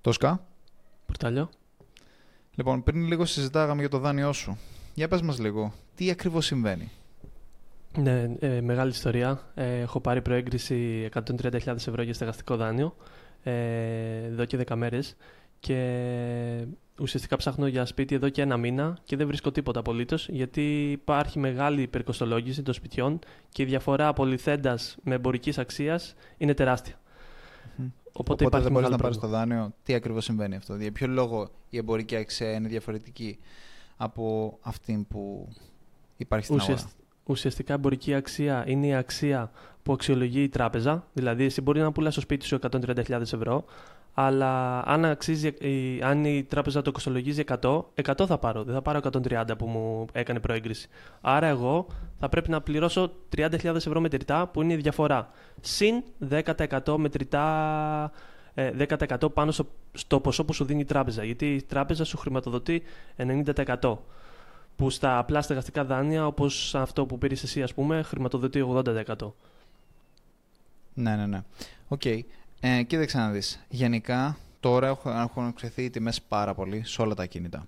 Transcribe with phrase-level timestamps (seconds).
[0.00, 0.46] Τόσκα.
[1.06, 1.50] Πορτάλιο.
[2.54, 4.58] Λοιπόν, πριν λίγο συζητάγαμε για το δάνειό σου.
[4.94, 6.90] Για πες μας λίγο, τι ακριβώς συμβαίνει;
[7.96, 9.40] Ναι, ε, μεγάλη ιστορία.
[9.54, 12.96] Ε, έχω πάρει προέγκριση 130.000 ευρώ για στεγαστικό δάνειο
[13.42, 13.52] ε,
[14.24, 15.16] εδώ και 10 μέρες
[15.60, 16.64] και
[17.00, 21.38] ουσιαστικά ψάχνω για σπίτι εδώ και ένα μήνα και δεν βρίσκω τίποτα απολύτως γιατί υπάρχει
[21.38, 27.00] μεγάλη υπερκοστολόγηση των σπιτιών και η διαφορά απολυθέντας με εμπορικής αξίας είναι τεράστια.
[28.12, 29.72] Οπότε, Οπότε δεν μπορείς να πάρεις το δάνειο.
[29.82, 33.38] Τι ακριβώς συμβαίνει αυτό; Για ποιο λόγο η εμπορική αξία είναι διαφορετική
[33.96, 35.48] από αυτή που
[36.16, 36.84] υπάρχει στην Ουσιαστ...
[36.84, 39.50] αγορά; Ουσιαστικά, εμπορική αξία είναι η αξία
[39.82, 41.06] που αξιολογεί η τράπεζα.
[41.12, 43.64] Δηλαδή, εσύ μπορεί να πουλάς στο σπίτι σου 130.000 ευρώ,
[44.22, 45.52] αλλά αν, αξίζει,
[46.02, 48.64] αν η τράπεζα το κοστολογίζει 100, 100 θα πάρω.
[48.64, 50.88] Δεν θα πάρω 130 που μου έκανε προέγκριση.
[51.20, 51.86] Άρα εγώ
[52.18, 55.30] θα πρέπει να πληρώσω 30.000 ευρώ μετρητά που είναι η διαφορά.
[55.60, 58.12] Συν 10% μετρητά
[58.54, 61.24] 10% ε, πάνω στο, στο ποσό που σου δίνει η τράπεζα.
[61.24, 62.82] Γιατί η τράπεζα σου χρηματοδοτεί
[63.16, 63.96] 90%.
[64.76, 69.32] Που στα απλά στεγαστικά δάνεια, όπως αυτό που πήρες εσύ, ας πούμε, χρηματοδοτεί 80%.
[70.94, 71.42] Ναι, ναι, ναι.
[71.88, 72.00] Ok.
[72.04, 72.20] Okay.
[72.60, 73.60] Ε, κοίταξε να δεις.
[73.68, 77.66] Γενικά, τώρα έχουν αυξηθεί οι τιμές πάρα πολύ σε όλα τα ακίνητα.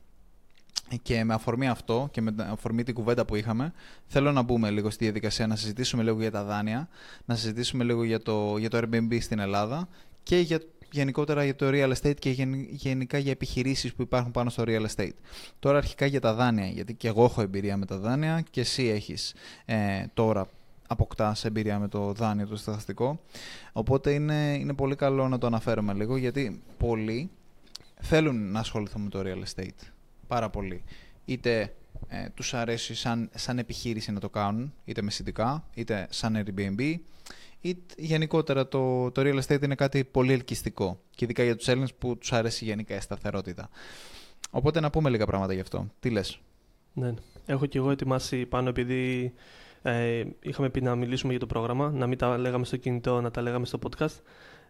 [1.03, 3.73] Και με αφορμή αυτό και με αφορμή την κουβέντα που είχαμε,
[4.07, 6.89] θέλω να μπούμε λίγο στη διαδικασία, να συζητήσουμε λίγο για τα δάνεια,
[7.25, 9.89] να συζητήσουμε λίγο για το, για το Airbnb στην Ελλάδα
[10.23, 12.31] και για, γενικότερα για το real estate και
[12.71, 15.17] γενικά για επιχειρήσεις που υπάρχουν πάνω στο real estate.
[15.59, 18.87] Τώρα αρχικά για τα δάνεια, γιατί και εγώ έχω εμπειρία με τα δάνεια και εσύ
[18.87, 20.49] έχεις ε, τώρα
[20.87, 23.21] αποκτά εμπειρία με το δάνειο το σταθαστικό.
[23.73, 27.31] Οπότε είναι, είναι πολύ καλό να το αναφέρουμε λίγο γιατί πολλοί
[28.01, 29.89] θέλουν να ασχοληθούν με το real estate.
[30.27, 30.85] Πάρα πολύ.
[31.25, 31.75] Είτε
[32.09, 36.97] ε, τους αρέσει σαν, σαν επιχείρηση να το κάνουν, είτε μεσητικά, είτε σαν Airbnb,
[37.61, 41.01] είτε γενικότερα το, το real estate είναι κάτι πολύ ελκυστικό.
[41.11, 43.69] Και ειδικά για τους Έλληνες που τους αρέσει γενικά η σταθερότητα.
[44.51, 45.91] Οπότε να πούμε λίγα πράγματα γι' αυτό.
[46.01, 46.41] Τι λες;
[46.93, 47.15] Ναι,
[47.47, 49.33] έχω και εγώ ετοιμάσει πάνω επειδή
[49.83, 53.31] ε, είχαμε πει να μιλήσουμε για το πρόγραμμα, να μην τα λέγαμε στο κινητό, να
[53.31, 54.21] τα λέγαμε στο podcast.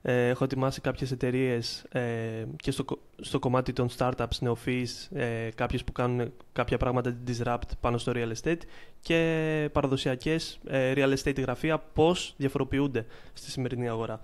[0.04, 2.84] Ε, έχω ετοιμάσει κάποιες εταιρείες ε, και στο,
[3.20, 8.32] στο κομμάτι των startups, νεοφύης, ε, κάποιες που κάνουν κάποια πράγματα disrupt πάνω στο real
[8.42, 8.60] estate
[9.00, 14.20] και παραδοσιακές ε, real estate γραφεία πώς διαφοροποιούνται στη σημερινή αγορά.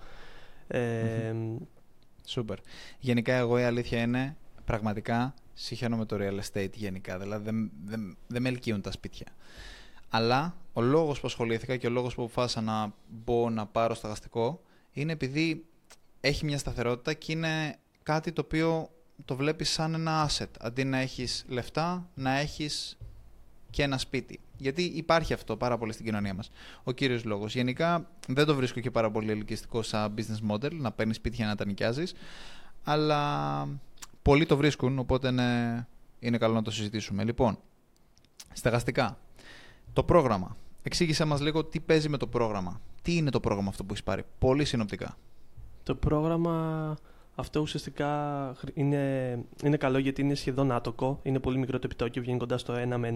[0.67, 1.33] Ε,
[2.25, 2.57] Σούπερ.
[2.99, 4.35] Γενικά εγώ η αλήθεια είναι
[4.65, 9.25] πραγματικά συγχαίρω με το real estate γενικά, δηλαδή δεν, δεν, δεν με ελκύουν τα σπίτια.
[10.09, 14.61] Αλλά ο λόγος που ασχολήθηκα και ο λόγος που αποφάσισα να μπω να πάρω σταγαστικό
[14.91, 15.65] είναι επειδή
[16.21, 18.89] έχει μια σταθερότητα και είναι κάτι το οποίο
[19.25, 20.49] το βλέπεις σαν ένα asset.
[20.59, 22.97] Αντί να έχεις λεφτά, να έχεις
[23.69, 24.39] και ένα σπίτι.
[24.57, 26.49] Γιατί υπάρχει αυτό πάρα πολύ στην κοινωνία μας.
[26.83, 27.55] Ο κύριος λόγος.
[27.55, 31.55] Γενικά δεν το βρίσκω και πάρα πολύ ελκυστικό σαν business model, να παίρνεις σπίτια να
[31.55, 32.13] τα νοικιάζεις,
[32.83, 33.67] αλλά
[34.21, 35.87] πολλοί το βρίσκουν, οπότε είναι,
[36.19, 37.23] είναι καλό να το συζητήσουμε.
[37.23, 37.59] Λοιπόν,
[38.53, 39.17] στεγαστικά.
[39.93, 40.57] Το πρόγραμμα.
[40.83, 42.81] Εξήγησέ μας λίγο τι παίζει με το πρόγραμμα.
[43.01, 44.23] Τι είναι το πρόγραμμα αυτό που έχεις πάρει.
[44.39, 45.17] Πολύ συνοπτικά.
[45.83, 46.97] Το πρόγραμμα
[47.39, 48.11] αυτό ουσιαστικά
[48.73, 51.19] είναι, είναι καλό γιατί είναι σχεδόν άτοκο.
[51.23, 53.13] Είναι πολύ μικρό το επιτόκιο, βγαίνει κοντά στο 1 με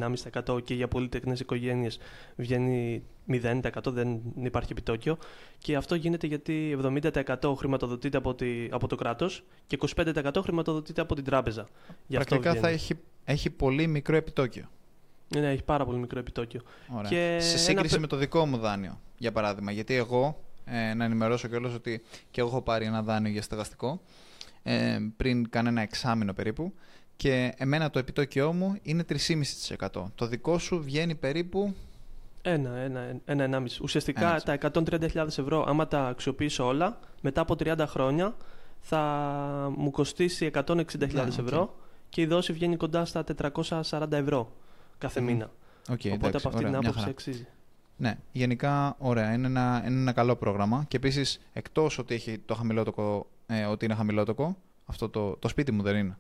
[0.48, 2.00] 1,5% και για πολυτεχνές οικογένειες
[2.36, 5.18] βγαίνει 0%, δεν υπάρχει επιτόκιο.
[5.58, 11.16] Και αυτό γίνεται γιατί 70% χρηματοδοτείται από, τη, από το κράτος και 25% χρηματοδοτείται από
[11.16, 11.68] την τράπεζα.
[12.08, 14.70] Πρακτικά θα έχει, έχει πολύ μικρό επιτόκιο.
[15.40, 16.62] Ναι, έχει πάρα πολύ μικρό επιτόκιο.
[17.10, 19.72] Και Σε σύγκριση με το δικό μου δάνειο, για παράδειγμα.
[19.72, 22.02] Γιατί εγώ, ε, να ενημερώσω κιόλας ότι
[22.32, 24.02] και εγώ έχω πάρει ένα δάνειο για στεγαστικό
[24.64, 26.74] ε, πριν κανένα εξάμεινο περίπου.
[27.16, 30.04] Και εμένα το επιτόκιό μου είναι 3,5%.
[30.16, 31.76] Το δικό σου βγαίνει περίπου.
[32.42, 37.84] Ένα, ένα, ένα, ένα Ουσιαστικά τα 130.000 ευρώ, άμα τα αξιοποιήσω όλα, μετά από 30
[37.88, 38.36] χρόνια
[38.80, 39.00] θα
[39.78, 41.76] μου κοστίσει 160.000 ναι, ευρώ
[42.10, 44.52] και η δόση βγαίνει κοντά στα 440 ευρώ
[45.04, 45.24] κάθε mm.
[45.24, 45.52] μήνα.
[45.90, 47.48] Okay, Οπότε εντάξει, από αυτή ωραία, την άποψη αξίζει.
[47.98, 49.34] Ναι, γενικά ωραία.
[49.34, 50.86] Είναι ένα, είναι ένα καλό πρόγραμμα.
[50.88, 55.72] Και επίσης, εκτός ότι, έχει το χαμηλότοκο, ε, ότι είναι χαμηλότοκο, αυτό το, το σπίτι
[55.72, 56.18] μου δεν είναι.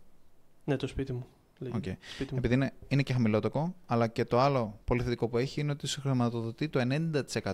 [0.63, 1.25] Ναι, το σπίτι μου.
[1.71, 1.95] Okay.
[2.35, 5.87] Επειδή είναι, είναι και χαμηλότοκο, αλλά και το άλλο πολύ θετικό που έχει είναι ότι
[5.87, 6.81] σου χρηματοδοτεί το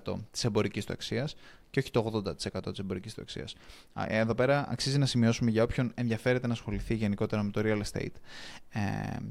[0.05, 1.35] 90% της εμπορικής του αξίας
[1.69, 3.55] και όχι το 80% της εμπορικής του αξίας.
[4.07, 8.15] Εδώ πέρα αξίζει να σημειώσουμε για όποιον ενδιαφέρεται να ασχοληθεί γενικότερα με το real estate
[8.69, 8.79] ε,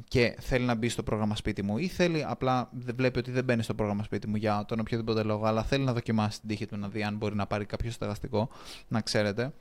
[0.08, 3.62] και θέλει να μπει στο πρόγραμμα σπίτι μου ή θέλει απλά βλέπει ότι δεν μπαίνει
[3.62, 6.76] στο πρόγραμμα σπίτι μου για τον οποιοδήποτε λόγο, αλλά θέλει να δοκιμάσει την τύχη του
[6.76, 8.48] να δει αν μπορεί να πάρει κάποιο στεγαστικό,
[8.88, 9.52] να ξέρετε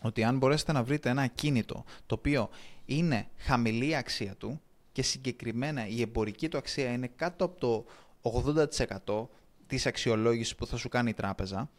[0.00, 2.48] ότι αν μπορέσετε να βρείτε ένα ακίνητο το οποίο
[2.84, 4.60] είναι χαμηλή η αξία του
[4.92, 7.84] και συγκεκριμένα η εμπορική του αξία είναι κάτω από το
[9.04, 9.26] 80%
[9.66, 11.70] της αξιολόγησης που θα σου κάνει η τράπεζα,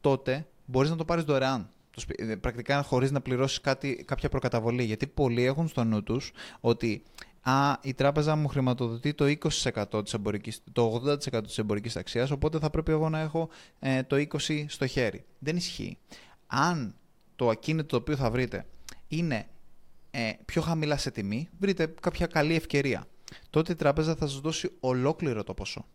[0.00, 1.68] τότε μπορείς να το πάρεις δωρεάν.
[1.90, 4.84] Το σπι- ε, πρακτικά χωρίς να πληρώσεις κάτι, κάποια προκαταβολή.
[4.84, 7.02] Γιατί πολλοί έχουν στο νου τους ότι
[7.40, 12.58] α, η τράπεζα μου χρηματοδοτεί το 20% της εμπορικής, το 80% της εμπορικής αξίας, οπότε
[12.58, 13.48] θα πρέπει εγώ να έχω
[13.78, 15.24] ε, το 20% στο χέρι.
[15.38, 15.98] Δεν ισχύει.
[16.46, 16.94] Αν
[17.36, 18.66] το ακίνητο το οποίο θα βρείτε
[19.08, 19.46] είναι
[20.10, 23.04] ε, πιο χαμηλά σε τιμή, βρείτε κάποια καλή ευκαιρία.
[23.50, 25.86] Τότε η τράπεζα θα σας δώσει ολόκληρο το ποσό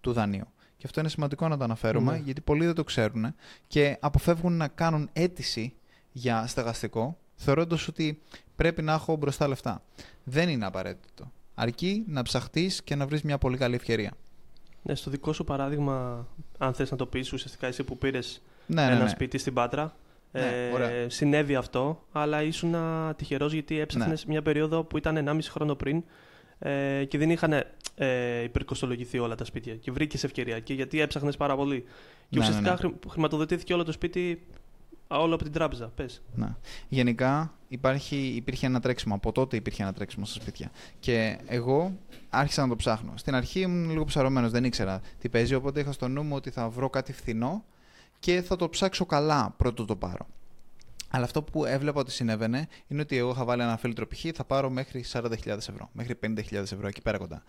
[0.00, 0.46] του δανείου.
[0.76, 2.18] Και αυτό είναι σημαντικό να το αναφέρουμε, Ναι.
[2.18, 3.34] γιατί πολλοί δεν το ξέρουν
[3.66, 5.74] και αποφεύγουν να κάνουν αίτηση
[6.12, 8.22] για στεγαστικό, θεωρώντας ότι
[8.56, 9.82] πρέπει να έχω μπροστά λεφτά.
[10.24, 11.32] Δεν είναι απαραίτητο.
[11.54, 14.12] Αρκεί να ψαχτείς και να βρεις μια πολύ καλή ευκαιρία.
[14.82, 16.26] Ναι, στο δικό σου παράδειγμα,
[16.58, 19.08] αν θες να το πεις, ουσιαστικά εσύ που πήρες Ναι, ναι, ένα ναι.
[19.08, 19.96] σπίτι στην Πάτρα,
[20.32, 21.10] Ναι, ε, ωραία.
[21.10, 22.74] συνέβη αυτό, αλλά ήσουν
[23.16, 23.80] τυχερό γιατί Ναι.
[23.80, 26.04] έψαχνες μια περίοδο που ήταν 1,5 χρόνο πριν
[26.58, 27.52] ε, και δεν είχαν
[27.94, 29.76] ε, υπερκοστολογηθεί όλα τα σπίτια.
[29.76, 30.60] Και βρήκες ευκαιρία.
[30.60, 31.80] Και γιατί έψαχνες πάρα πολύ.
[32.28, 32.76] Και Ναι, ουσιαστικά ναι, ναι.
[32.76, 34.42] χρη- χρηματοδοτήθηκε όλο το σπίτι
[35.14, 35.86] α, όλο από την τράπεζα.
[35.88, 36.22] Πες.
[36.34, 36.54] Ναι.
[36.88, 39.14] Γενικά υπάρχει, υπήρχε ένα τρέξιμο.
[39.14, 40.70] Από τότε υπήρχε ένα τρέξιμο στα σπίτια.
[41.00, 41.98] Και εγώ
[42.30, 43.12] άρχισα να το ψάχνω.
[43.16, 45.54] Στην αρχή ήμουν λίγο ψαρωμένος, δεν ήξερα τι παίζει.
[45.54, 47.64] Οπότε είχα στο νου μου ότι θα βρω κάτι φθηνό
[48.20, 50.26] και θα το ψάξω καλά πρώτο το πάρω.
[51.12, 54.24] Αλλά αυτό που έβλεπα ότι συνέβαινε είναι ότι εγώ είχα βάλει ένα φίλτρο π.χ.
[54.34, 57.42] θα πάρω μέχρι 40.000 ευρώ, μέχρι 50.000 ευρώ εκεί πέρα κοντά.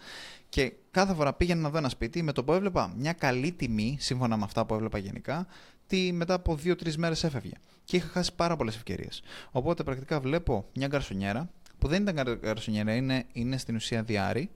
[0.49, 3.97] Και κάθε φορά πήγαινα να δω ένα σπίτι με το που έβλεπα μια καλή τιμή,
[3.99, 5.47] σύμφωνα με αυτά που έβλεπα γενικά,
[5.87, 7.53] τι μετά από 2-3 μέρες έφευγε.
[7.83, 9.21] Και είχα χάσει πάρα πολλές ευκαιρίες.
[9.51, 14.49] Οπότε πρακτικά βλέπω μια γκαρσονιέρα, που δεν ήταν γκαρ- γκαρσονιέρα, είναι, είναι στην ουσία διάρρη,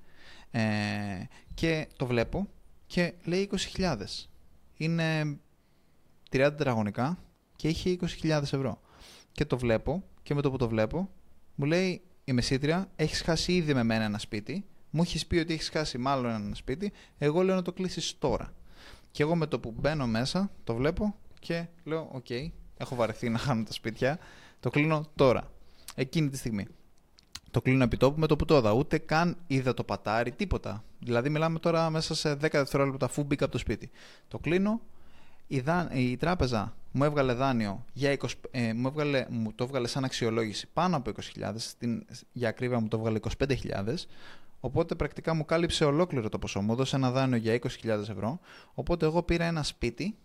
[0.51, 0.61] ε,
[1.53, 2.47] και το βλέπω
[2.88, 4.27] και λέει 20.000.
[4.77, 5.38] Είναι
[6.35, 7.17] 30 τετραγωνικά
[7.55, 8.81] και είχε 20.000 ευρώ.
[9.31, 11.09] Και το βλέπω και με το που το βλέπω
[11.55, 15.53] μου λέει η μεσήτρια έχεις χάσει ήδη με μένα ένα σπίτι, μου έχεις πει ότι
[15.53, 18.53] έχεις χάσει μάλλον ένα σπίτι, εγώ λέω να το κλείσεις τώρα.
[19.11, 22.29] Και εγώ με το που μπαίνω μέσα το βλέπω και λέω οκ,
[22.77, 24.19] έχω βαρεθεί να χάνω τα σπίτια,
[24.59, 25.51] το κλείνω τώρα,
[25.95, 26.67] εκείνη τη στιγμή.
[27.55, 28.71] Το κλείνω επί τόπου με το που το είδα.
[28.71, 30.83] Ούτε καν είδα το πατάρι, τίποτα.
[30.99, 33.89] Δηλαδή, μιλάμε τώρα μέσα σε 10 δευτερόλεπτα αφού μπήκα από το σπίτι.
[34.27, 34.81] Το κλείνω.
[35.47, 35.89] Η, δα...
[35.94, 38.27] η τράπεζα μου έβγαλε δάνειο για 20...
[38.51, 39.25] ε, μου, έβγαλε...
[39.30, 41.51] μου το έβγαλε σαν αξιολόγηση πάνω από 20.000.
[41.56, 42.06] Στην...
[42.31, 43.94] Για ακρίβεια μου το έβγαλε 25.000.
[44.59, 46.62] Οπότε πρακτικά μου κάλυψε ολόκληρο το ποσό.
[46.62, 48.39] Μου έδωσε ένα δάνειο για 20.000 ευρώ.
[48.74, 50.15] Οπότε εγώ πήρα ένα σπίτι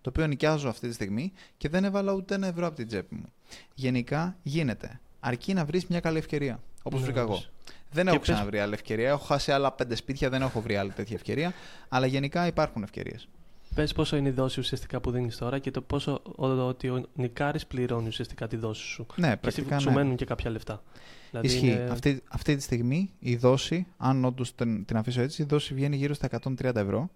[0.00, 3.14] το οποίο νοικιάζω αυτή τη στιγμή και δεν έβαλα ούτε ένα ευρώ από την τσέπη
[3.14, 3.32] μου.
[3.74, 5.00] Γενικά γίνεται.
[5.20, 6.60] Αρκεί να βρεις μια καλή ευκαιρία.
[6.82, 7.28] Όπως Ναι, βρήκα εγώ.
[7.32, 7.50] όντως.
[7.92, 9.08] Δεν Και έχω πες- ξαναβρει άλλη ευκαιρία.
[9.08, 11.52] Έχω χάσει άλλα πέντε σπίτια, δεν έχω βρει άλλη τέτοια ευκαιρία.
[11.88, 13.28] Αλλά γενικά υπάρχουν ευκαιρίες.
[13.74, 17.04] Πες πόσο είναι η δόση ουσιαστικά που δίνεις τώρα και το πόσο ο, ότι ο
[17.14, 19.06] Νικάρης πληρώνει ουσιαστικά τη δόση σου.
[19.16, 19.78] Ναι, Και εσύ πρακτικά.
[19.78, 19.94] σου Ναι.
[19.94, 20.82] μένουν και κάποια λεφτά.
[21.30, 21.66] Δηλαδή Ισχύει.
[21.66, 25.74] είναι- Αυτή, αυτή τη στιγμή η δόση, αν όντως την, την αφήσω έτσι, η δόση
[25.74, 27.10] βγαίνει γύρω στα 130 ευρώ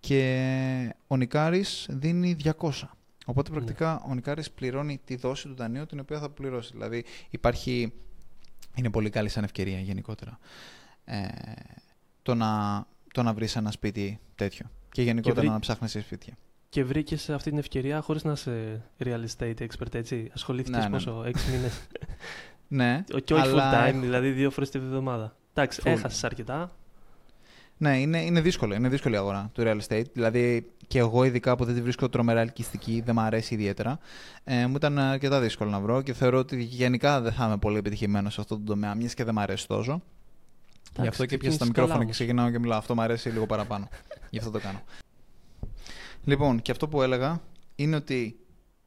[0.00, 2.70] και ο Νικάρης δίνει 200.
[3.26, 6.70] Οπότε πρακτικά ο Νικάρης πληρώνει τη δόση του δανείου την οποία θα πληρώσει.
[6.72, 7.92] Δηλαδή υπάρχει.
[8.74, 10.38] Είναι πολύ καλή σαν ευκαιρία γενικότερα.
[11.04, 11.26] Ε,
[12.22, 14.70] το να, το να βρεις ένα σπίτι τέτοιο.
[14.90, 16.34] Και γενικότερα βρει- να ψάχνεις σε σπίτια.
[16.68, 20.88] Και βρήκες αυτή την ευκαιρία χωρίς να είσαι real estate expert, έτσι; Ασχολήθηκες Ναι, ναι,
[20.88, 21.04] ναι.
[21.04, 21.86] πόσο, 6 μήνες;
[22.68, 25.36] Ναι, και όχι αλλά full time, έχω- δηλαδή δύο φορές τη βδομάδα.
[25.54, 25.90] Εντάξει, Full.
[25.90, 26.70] έχασες αρκετά.
[27.80, 28.74] Ναι, είναι, είναι δύσκολο.
[28.74, 30.04] Είναι δύσκολη η αγορά του real estate.
[30.12, 33.98] Δηλαδή και εγώ ειδικά που δεν τη βρίσκω τρομερά ελκυστική, δεν μου αρέσει ιδιαίτερα.
[34.44, 37.76] Ε, μου ήταν αρκετά δύσκολο να βρω και θεωρώ ότι γενικά δεν θα είμαι πολύ
[37.78, 40.02] επιτυχημένος σε αυτό το τομέα, μιας και δεν μου αρέσει τόσο.
[40.98, 42.16] Γι' Εντάξει, αυτό και πιάσα ξεκίνησες τα μικρόφωνα καλά και όμως.
[42.16, 42.78] ξεκινάω και μιλάω.
[42.78, 43.88] Αυτό μου αρέσει λίγο παραπάνω.
[44.30, 44.82] Γι' αυτό το κάνω.
[46.24, 47.40] Λοιπόν, και αυτό που έλεγα
[47.74, 48.38] είναι ότι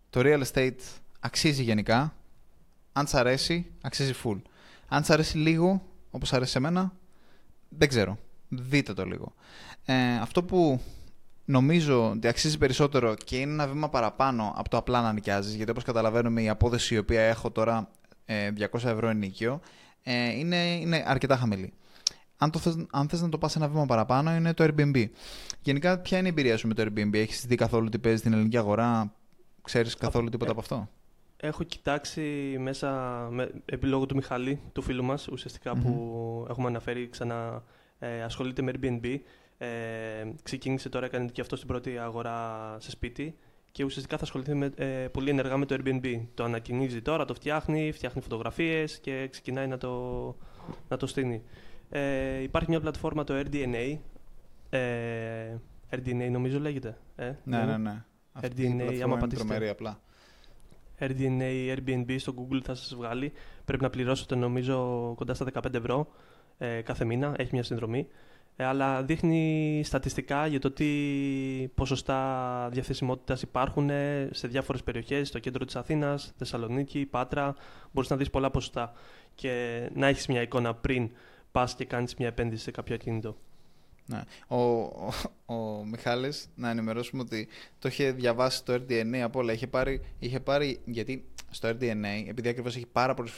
[0.09, 0.79] το real estate
[1.19, 2.15] αξίζει γενικά.
[2.93, 4.41] Αν σ' αρέσει, αξίζει full.
[4.87, 6.93] Αν σ' αρέσει λίγο, όπως αρέσει σε μένα,
[7.69, 8.17] δεν ξέρω.
[8.49, 9.33] Δείτε το λίγο.
[9.85, 10.81] Ε, αυτό που
[11.45, 15.71] νομίζω ότι αξίζει περισσότερο και είναι ένα βήμα παραπάνω από το απλά να νοικιάζεις, γιατί
[15.71, 17.89] όπως καταλαβαίνουμε η απόδοση η οποία έχω τώρα,
[18.25, 19.59] ε, 200 ευρώ ενίκιο,
[20.03, 21.73] ε, είναι, είναι αρκετά χαμηλή.
[22.43, 25.05] Αν, το θες, αν θες να το πας ένα βήμα παραπάνω είναι το Airbnb.
[25.61, 28.33] Γενικά, ποια είναι η εμπειρία σου με το Airbnb, έχεις δει καθόλου τι παίζεις στην
[28.33, 29.13] ελληνική αγορά,
[29.61, 30.89] ξέρεις καθόλου τίποτα ε, από αυτό;
[31.37, 32.21] Έχω κοιτάξει
[32.59, 32.89] μέσα,
[33.31, 37.63] με, επί λόγω του Μιχαλή, του φίλου μας, ουσιαστικά που έχουμε αναφέρει ξανά,
[37.99, 39.17] ε, ασχολείται με Airbnb.
[39.57, 39.67] Ε,
[40.43, 43.35] ξεκίνησε τώρα, έκανε και αυτό στην πρώτη αγορά σε σπίτι
[43.71, 46.21] και ουσιαστικά θα ασχοληθεί με, ε, πολύ ενεργά με το Airbnb.
[46.33, 49.91] Το ανακοινίζει τώρα, το φτιάχνει, φτιάχνει φωτογραφίες και ξεκινάει να το,
[50.87, 51.43] να το στείνει.
[51.93, 53.97] Ε, υπάρχει μια πλατφόρμα, το RDNA,
[54.69, 55.55] ε,
[55.89, 56.97] RDNA νομίζω λέγεται.
[57.15, 58.03] Ε, Ναι, ναι, ναι.
[58.33, 59.47] Αυτή η Airbnb, πλατφόρμα άμα είναι πατήσετε.
[59.47, 59.99] τρομερή απλά.
[60.99, 63.31] RDNA, Airbnb στο Google θα σας βγάλει.
[63.65, 66.07] Πρέπει να πληρώσετε νομίζω κοντά στα 15 ευρώ
[66.57, 67.33] ε, κάθε μήνα.
[67.37, 68.07] Έχει μια συνδρομή.
[68.55, 70.87] ε, αλλά δείχνει στατιστικά για το τι
[71.75, 77.55] ποσοστά διαθεσιμότητας υπάρχουν ε, σε διάφορες περιοχές, στο κέντρο της Αθήνας, Θεσσαλονίκη, Πάτρα.
[77.91, 78.93] Μπορείς να δεις πολλά ποσοστά
[79.35, 81.11] και να έχεις μια εικόνα πριν
[81.51, 83.37] πας και κάνεις μια επένδυση σε κάποιο ακίνητο.
[84.05, 84.23] Ναι.
[84.47, 85.11] Ο, ο,
[85.45, 87.47] ο Μιχάλης, να ενημερώσουμε ότι
[87.79, 89.53] το είχε διαβάσει το RDNA από όλα.
[89.53, 93.37] Είχε πάρει, είχε πάρει γιατί στο RDNA, επειδή ακριβώς έχει πάρα πολλές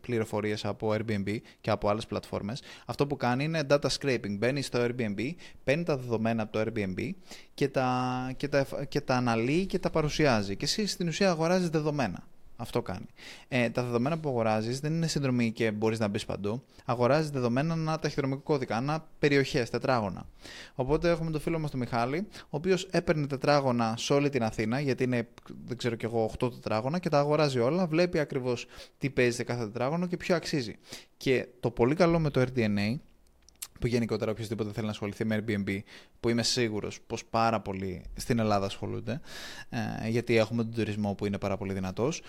[0.00, 4.36] πληροφορίες από Airbnb και από άλλες πλατφόρμες, αυτό που κάνει είναι data scraping.
[4.38, 5.30] Μπαίνει στο Airbnb,
[5.64, 7.10] παίρνει τα δεδομένα από το Airbnb
[7.54, 10.56] και τα, και τα, και τα αναλύει και τα παρουσιάζει.
[10.56, 12.26] Και εσύ στην ουσία αγοράζεις δεδομένα.
[12.56, 13.06] Αυτό κάνει.
[13.48, 16.64] Ε, τα δεδομένα που αγοράζεις δεν είναι συνδρομή και μπορείς να μπεις παντού.
[16.84, 20.26] Αγοράζεις δεδομένα ένα ταχυδρομικό κώδικα, ένα περιοχές, τετράγωνα.
[20.74, 24.80] Οπότε έχουμε τον φίλο μας τον Μιχάλη, ο οποίος έπαιρνε τετράγωνα σε όλη την Αθήνα,
[24.80, 25.28] γιατί είναι,
[25.64, 27.86] δεν ξέρω κι εγώ, 8 τετράγωνα και τα αγοράζει όλα.
[27.86, 28.66] Βλέπει ακριβώς
[28.98, 30.76] τι παίζει σε κάθε τετράγωνο και ποιο αξίζει.
[31.16, 32.96] Και το πολύ καλό με το RDNA
[33.84, 35.78] που γενικότερα οποιοδήποτε θέλει να ασχοληθεί με Airbnb,
[36.20, 39.20] που είμαι σίγουρος πως πάρα πολλοί στην Ελλάδα ασχολούνται,
[40.04, 42.22] ε, γιατί έχουμε τον τουρισμό που είναι πάρα πολύ δυνατός.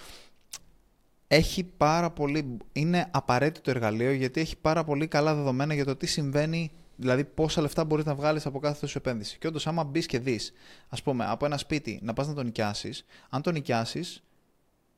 [1.28, 6.06] Έχει πάρα πολύ, είναι απαραίτητο εργαλείο γιατί έχει πάρα πολύ καλά δεδομένα για το τι
[6.06, 9.38] συμβαίνει Δηλαδή, πόσα λεφτά μπορείς να βγάλεις από κάθε σου επένδυσης.
[9.38, 10.54] Και όντως, άμα μπεις και δεις,
[10.90, 14.24] ας πούμε, από ένα σπίτι να πας να το νοικιάσεις, αν το νοικιάσεις,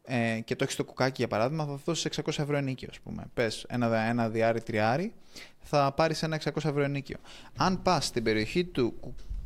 [0.09, 2.89] ε, και το έχεις στο κουκάκι για παράδειγμα, θα δώσεις 600 ευρώ ενίκιο.
[2.97, 3.23] Α πούμε.
[3.33, 5.13] Πες ένα, ένα διάρρη τριάρι,
[5.59, 7.17] θα πάρεις ένα 600 ευρώ ενίκιο.
[7.57, 8.93] Αν πας στην περιοχή του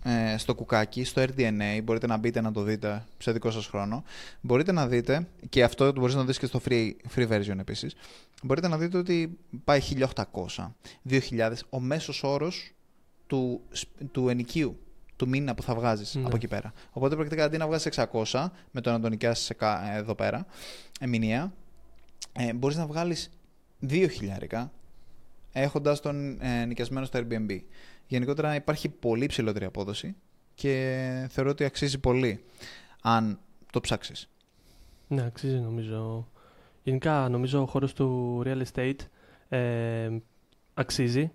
[0.03, 4.03] ε, στο κουκάκι, στο RDNA, μπορείτε να μπείτε να το δείτε σε δικό σας χρόνο.
[4.41, 7.95] Μπορείτε να δείτε, και αυτό μπορείς να δεις και στο free, free version επίσης,
[8.43, 10.75] μπορείτε να δείτε ότι πάει 1800,
[11.09, 12.71] 2000, ο μέσος όρος
[13.27, 13.61] του,
[14.11, 14.79] του ενοικίου
[15.21, 16.25] του μήνα που θα βγάζεις ναι.
[16.25, 16.73] από εκεί πέρα.
[16.91, 17.99] Οπότε πρακτικά αντί να βγάζεις
[18.31, 19.51] 600 με το να τον νοικιάσεις
[19.95, 20.45] εδώ πέρα,
[21.07, 21.53] μηνιαία,
[22.33, 23.31] ε, μπορείς να βγάλεις
[23.89, 24.71] 2 χιλιάρικα
[25.51, 27.59] έχοντας τον ε, νοικιασμένο στο Airbnb.
[28.07, 30.15] Γενικότερα υπάρχει πολύ ψηλότερη απόδοση
[30.53, 32.43] και θεωρώ ότι αξίζει πολύ
[33.01, 33.39] αν
[33.71, 34.29] το ψάξεις.
[35.07, 36.27] Ναι, αξίζει νομίζω.
[36.83, 38.99] Γενικά νομίζω ο χώρος του real estate
[39.49, 40.09] ε,
[40.73, 41.31] αξίζει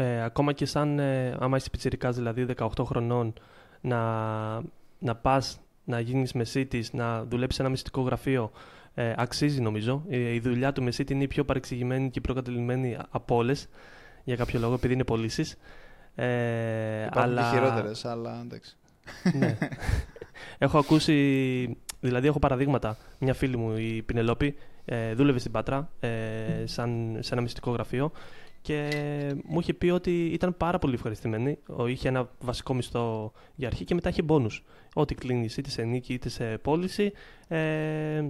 [0.00, 3.32] ε, ακόμα και σαν, ε, άμα είσαι πιτσιρικάς δηλαδή 18 χρονών,
[3.80, 4.00] να,
[4.98, 8.50] να πας να γίνεις μεσίτης, να δουλέψεις σε ένα μυστικό γραφείο,
[8.94, 10.04] ε, αξίζει νομίζω.
[10.08, 13.68] Η, η δουλειά του μεσίτη είναι η πιο παρεξηγημένη και προκατελημένη από όλες,
[14.24, 15.56] για κάποιο λόγο, επειδή είναι πωλήσεις.
[16.14, 17.42] Ε, αλλά...
[17.42, 18.76] και χειρότερες, αλλά εντάξει.
[19.32, 19.58] ναι.
[20.58, 22.96] έχω ακούσει, δηλαδή έχω παραδείγματα.
[23.18, 26.08] Μια φίλη μου, η Πινελόπη, ε, δούλευε στην Πάτρα ε,
[26.64, 28.12] σαν, σε ένα μυστικό γραφείο
[28.68, 28.88] και
[29.44, 31.58] μου είχε πει ότι ήταν πάρα πολύ ευχαριστημένη.
[31.86, 34.64] Είχε ένα βασικό μισθό για αρχή και μετά είχε μπόνους.
[34.94, 37.12] Ό,τι κλείνεις είτε σε νίκη είτε σε πώληση.
[37.48, 38.28] Ε,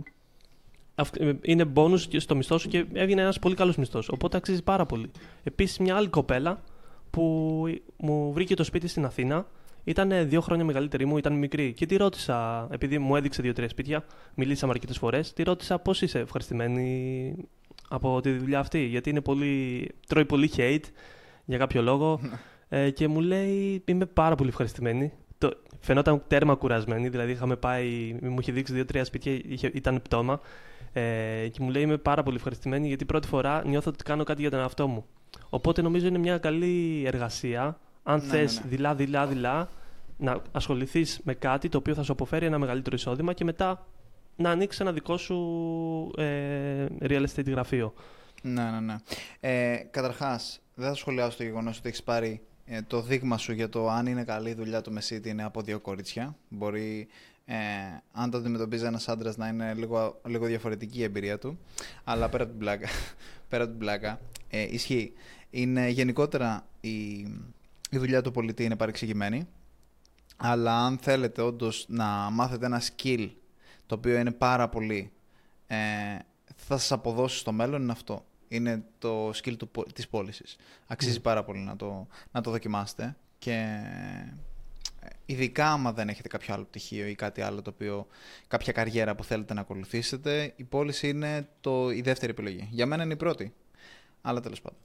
[1.42, 4.09] είναι μπόνους στο μισθό σου και έβγαινε ένας πολύ καλός μισθός.
[4.09, 5.11] Οπότε αξίζει πάρα πολύ.
[5.42, 6.62] Επίσης μια άλλη κοπέλα
[7.11, 7.23] που
[7.97, 9.47] μου βρήκε το σπίτι στην Αθήνα
[9.85, 11.73] ήταν δύο χρόνια μεγαλύτερη μου, ήταν μικρή.
[11.73, 14.04] Και τη ρώτησα, επειδή μου έδειξε δύο-τρία σπίτια,
[14.35, 17.49] μιλήσαμε αρκετές φορές, τη ρώτησα πώς είσαι ευχαριστημένη
[17.88, 18.78] από τη δουλειά αυτή.
[18.85, 20.85] Γιατί είναι πολύ, τρώει πολύ hate
[21.45, 22.21] για κάποιο λόγο.
[22.68, 25.12] ε, και μου λέει, είμαι πάρα πολύ ευχαριστημένη.
[25.38, 30.40] Το, φαινόταν τέρμα κουρασμένη, δηλαδή είχαμε πάει, μου είχε δείξει δύο-τρία σπίτια, είχε, ήταν πτώμα.
[30.92, 34.40] Ε, και μου λέει, είμαι πάρα πολύ ευχαριστημένη γιατί πρώτη φορά νιώθω ότι κάνω κάτι
[34.40, 35.04] για τον εαυτό μου.
[35.49, 37.78] Οπότε νομίζω είναι μια καλή εργασία.
[38.02, 38.68] Αν ναι, θες ναι, ναι.
[38.68, 39.68] δειλά, δειλά, δειλά,
[40.16, 43.87] να ασχοληθείς με κάτι το οποίο θα σου αποφέρει ένα μεγαλύτερο εισόδημα και μετά
[44.38, 45.37] να ανοίξει ένα δικό σου
[46.16, 47.95] ε, real estate γραφείο.
[48.42, 48.97] Ναι, ναι, ναι.
[49.40, 53.68] Ε, Καταρχάς, δεν θα σχολιάσω το γεγονός ότι έχεις πάρει ε, το δείγμα σου για
[53.68, 56.37] το αν είναι καλή δουλειά του Μεσίτη είναι από δύο κορίτσια.
[56.49, 57.09] Μπορεί,
[57.45, 57.57] ε,
[58.12, 61.59] αν το αντιμετωπίζει ένας άντρας, να είναι λίγο, λίγο διαφορετική η εμπειρία του.
[62.04, 62.88] Αλλά πέρα από την πλάκα,
[63.49, 65.12] πέρα από την πλάκα ε, ισχύει.
[65.50, 66.90] Είναι γενικότερα η,
[67.90, 69.49] η δουλειά του πολιτή είναι παρεξηγημένη.
[70.37, 73.28] Αλλά αν θέλετε όντως να μάθετε ένα skill
[73.88, 75.12] το οποίο είναι πάρα πολύ,
[75.66, 75.76] ε,
[76.57, 78.25] θα σας αποδώσει στο μέλλον είναι αυτό.
[78.49, 80.57] Είναι το skill του, της πώλησης.
[80.87, 81.21] Αξίζει ναι.
[81.21, 83.80] πάρα πολύ να το, να το δοκιμάσετε και
[85.00, 88.07] ε, ειδικά άμα δεν έχετε κάποιο άλλο πτυχίο ή κάτι άλλο το οποίο,
[88.49, 92.68] κάποια καριέρα που θέλετε να ακολουθήσετε, η πώληση είναι το, η δεύτερη επιλογή.
[92.71, 93.52] Για μένα είναι η πρώτη,
[94.21, 94.78] αλλά τέλος πάντων.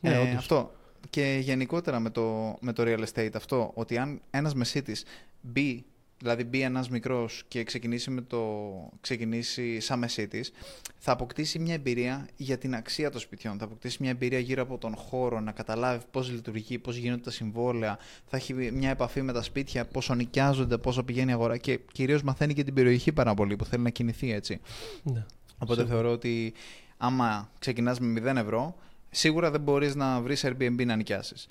[0.00, 0.72] Ναι, ε, αυτό.
[1.10, 5.04] Και γενικότερα με το, με το real estate αυτό, ότι αν ένας μεσίτης
[5.40, 5.84] μπει
[6.18, 8.62] δηλαδή μπει ένας μικρός και ξεκινήσει, με το,
[9.00, 10.52] ξεκινήσει σαν μεσίτης,
[10.98, 13.58] θα αποκτήσει μια εμπειρία για την αξία των σπιτιών.
[13.58, 17.30] Θα αποκτήσει μια εμπειρία γύρω από τον χώρο, να καταλάβει πώς λειτουργεί, πώς γίνονται τα
[17.30, 17.98] συμβόλαια.
[18.26, 22.22] Θα έχει μια επαφή με τα σπίτια, πόσο νοικιάζονται, πόσο πηγαίνει η αγορά και κυρίως
[22.22, 24.60] μαθαίνει και την περιοχή πάρα πολύ που θέλει να κινηθεί έτσι.
[25.02, 25.24] Ναι.
[25.58, 26.52] Οπότε θεωρώ ότι
[26.96, 28.74] άμα ξεκινάς με 0 ευρώ,
[29.10, 31.46] σίγουρα δεν μπορείς να βρεις Airbnb να νοικιάσεις.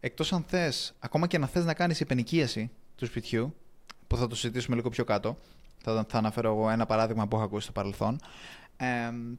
[0.00, 3.54] Εκτός αν θες, ακόμα και να θες να κάνεις υπενικίαση του σπιτιού,
[4.06, 5.38] που θα το συζητήσουμε λίγο πιο κάτω,
[5.78, 8.20] θα, θα αναφέρω εγώ ένα παράδειγμα που έχω ακούσει στο παρελθόν.
[8.76, 8.86] Ε,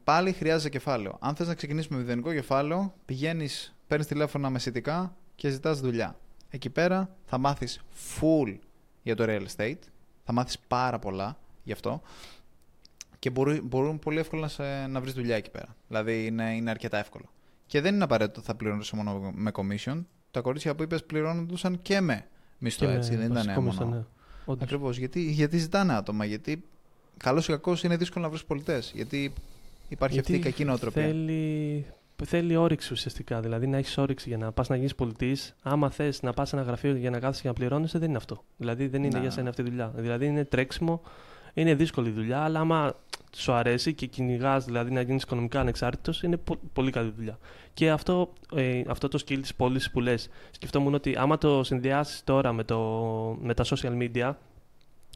[0.04, 1.18] πάλι χρειάζεται κεφάλαιο.
[1.20, 6.16] Αν θες να ξεκινήσεις με μηδενικό κεφάλαιο, πηγαίνεις, παίρνεις τηλέφωνα μεσητικά και ζητάς δουλειά.
[6.50, 7.82] Εκεί πέρα θα μάθεις
[8.20, 8.58] full
[9.04, 9.80] για το real estate,
[10.24, 12.02] θα μάθεις πάρα πολλά γι' αυτό
[13.20, 15.76] και μπορεί, μπορούν πολύ εύκολα να, σε, να βρεις δουλειά εκεί πέρα.
[15.88, 17.26] Δηλαδή είναι, είναι αρκετά εύκολο.
[17.66, 20.04] Και δεν είναι απαραίτητο ότι θα πληρώνει μόνο με commission.
[20.32, 23.16] Τα κορίτσια που είπες πληρώνονταν και με μισθό Και με έτσι.
[23.16, 23.68] Δεν ήταν βασικό μόνο.
[23.68, 24.04] μισθό, ναι.
[24.50, 24.63] Όντως.
[24.63, 24.98] Ακριβώς.
[24.98, 26.25] Γιατί, γιατί ζητάνε άτομα.
[26.25, 26.63] Γιατί
[27.18, 28.92] καλός ή κακός είναι δύσκολο να βρεις πολιτές.
[28.96, 29.34] Γιατί
[29.89, 31.04] υπάρχει Γιατί αυτή η κακή νοοτροπία.
[31.04, 31.86] Θέλει,
[32.25, 33.39] θέλει όρεξη ουσιαστικά.
[33.42, 35.56] Δηλαδή να έχεις όρεξη για να πας να γίνεις πολιτής.
[35.62, 38.18] Άμα θες να πας σε ένα γραφείο για να κάθεσαι και να πληρώνεσαι, δεν είναι
[38.18, 38.44] αυτό.
[38.58, 39.22] Δηλαδή δεν είναι Να.
[39.22, 39.94] για σένα αυτή η δουλειά.
[39.96, 41.01] Δηλαδή είναι τρέξιμο,
[41.54, 42.96] είναι δύσκολη δουλειά, αλλά άμα
[43.36, 47.38] σου αρέσει και κυνηγάς δηλαδή να γίνεις οικονομικά ανεξάρτητος, είναι πο- πολύ καλή δουλειά.
[47.74, 52.24] Και αυτό, ε, αυτό το skill της πώλησης που λες, σκεφτόμουν ότι άμα το συνδυάσεις
[52.24, 52.80] τώρα με, το,
[53.42, 54.34] με τα social media,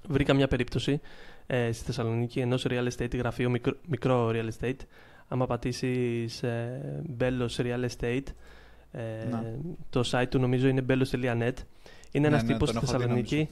[0.07, 1.01] βρήκα μια περίπτωση
[1.47, 4.75] ε, στη Θεσσαλονίκη ενός real estate γραφείου, μικρό, μικρό real estate.
[5.27, 8.23] Άμα πατήσεις ε, Bellos Real Estate,
[8.91, 9.43] ε, Να.
[9.89, 11.53] το site του νομίζω είναι bellos.net.
[12.11, 13.49] Είναι Ναι, ένας ναι, τύπος τον στη έχω δει, Θεσσαλονίκη,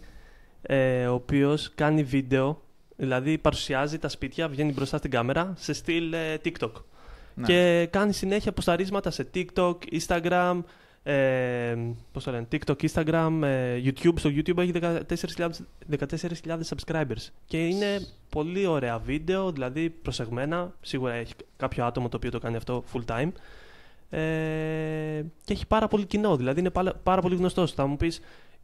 [0.62, 2.62] ε, ο οποίος κάνει βίντεο,
[3.00, 6.72] δηλαδή παρουσιάζει τα σπίτια, βγαίνει μπροστά στην κάμερα, σε στυλ ε, TikTok.
[7.34, 7.46] Ναι.
[7.46, 10.62] Και κάνει συνέχεια αποσταρίσματα σε TikTok, Instagram,
[11.04, 11.76] ε,
[12.12, 14.20] πώς το λένε, TikTok, Instagram, ε, YouTube.
[14.20, 15.50] Στο YouTube έχει 14.000
[16.00, 17.28] 14.000 subscribers.
[17.46, 20.74] Και είναι πολύ ωραία βίντεο, δηλαδή προσεγμένα.
[20.82, 23.32] Σίγουρα έχει κάποιο άτομο το οποίο το κάνει αυτό full time.
[24.10, 27.72] Ε, και έχει πάρα πολύ κοινό, δηλαδή είναι πάρα, πάρα πολύ γνωστός.
[27.72, 28.20] Θα μου πεις,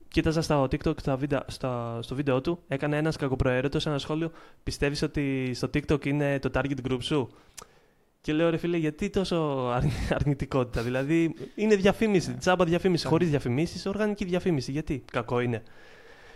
[0.08, 4.32] κοίταζα στο TikTok στα βίντεο, στα, στο βίντεο του, έκανε ένας κακοπροαίρετος ένα σχόλιο,
[4.64, 7.30] πιστεύεις ότι στο TikTok είναι το target group σου;
[8.22, 9.36] Και λέω ρε φίλε, γιατί τόσο
[9.74, 10.82] αρνη- αρνητικότητα.
[10.82, 12.38] Δηλαδή είναι διαφήμιση, Ναι.
[12.38, 13.10] τσάμπα διαφήμιση, Ναι.
[13.10, 14.72] χωρίς διαφημίσεις, οργανική διαφήμιση.
[14.72, 15.64] Γιατί κακό είναι.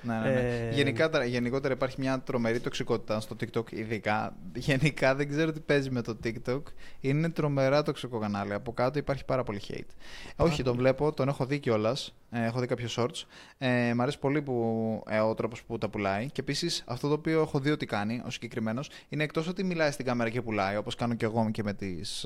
[0.02, 0.68] Ναι, ναι, ναι.
[0.70, 4.36] Ε, Γενικά, γενικότερα υπάρχει μια τρομερή τοξικότητα στο TikTok, ειδικά.
[4.56, 6.62] Γενικά δεν ξέρω τι παίζει με το TikTok.
[7.00, 8.54] Είναι τρομερά τοξικό κανάλι.
[8.54, 9.90] Από κάτω υπάρχει πάρα πολύ hate.
[10.36, 12.14] Όχι, τον βλέπω, τον έχω δει κιόλας.
[12.32, 13.26] Ε, έχω δει κάποιο shorts.
[13.58, 16.26] Ε, μ' αρέσει πολύ που, ε, ο τρόπος που τα πουλάει.
[16.26, 19.92] Και επίσης αυτό το οποίο έχω δει ότι κάνει ο συγκεκριμένος είναι εκτός ότι μιλάει
[19.92, 22.26] στην κάμερα και πουλάει, όπως κάνω και εγώ και με τις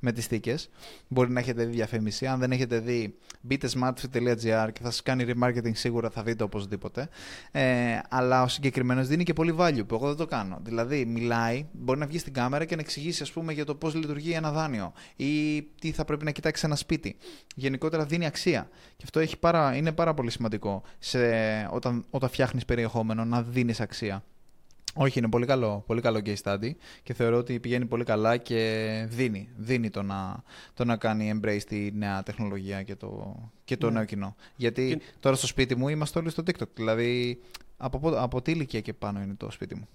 [0.00, 0.70] με τις θήκες.
[1.08, 2.26] Μπορεί να έχετε δει διαφήμιση.
[2.26, 7.08] Αν δεν έχετε δει, μπείτε smartfit.gr και θα σας κάνει remarketing σίγουρα, θα δείτε οπωσδήποτε.
[7.50, 10.58] Ε, αλλά ο συγκεκριμένος δίνει και πολύ value που εγώ δεν το κάνω.
[10.62, 13.94] Δηλαδή, μιλάει, μπορεί να βγει στην κάμερα και να εξηγήσει, ας πούμε, για το πώς
[13.94, 17.16] λειτουργεί ένα δάνειο ή τι θα πρέπει να κοιτάξει ένα σπίτι.
[17.54, 18.68] Γενικότερα δίνει αξία.
[18.96, 21.18] Και αυτό έχει πάρα, είναι πάρα πολύ σημαντικό σε,
[21.72, 24.24] όταν, όταν φτιάχνεις περιεχόμενο να δίνεις αξία.
[24.96, 26.70] Όχι, είναι πολύ καλό, πολύ καλό case study
[27.02, 30.42] και θεωρώ ότι πηγαίνει πολύ καλά και δίνει, δίνει το, να,
[30.74, 33.92] το να κάνει embrace τη νέα τεχνολογία και το, και το Ναι.
[33.92, 34.36] νέο κοινό.
[34.56, 36.68] Γιατί Και- τώρα στο σπίτι μου είμαστε όλοι στο TikTok.
[36.74, 37.40] Δηλαδή,
[37.76, 39.88] από, πο- από τι ηλικία και πάνω είναι το σπίτι μου.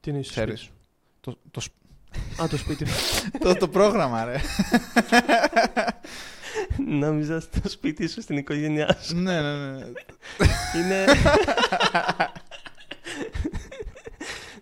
[0.00, 0.60] Τι είναι στο Ξέρεις.
[0.60, 0.74] σπίτι
[1.20, 1.72] Το, το, σ-
[2.36, 2.42] σου.
[2.42, 2.90] Α, το σπίτι μου.
[3.44, 4.36] το, το πρόγραμμα, ρε.
[7.00, 9.16] Νόμιζα στο σπίτι σου, στην οικογένειά σου.
[9.16, 9.84] ναι, ναι, ναι.
[10.76, 11.04] Είναι.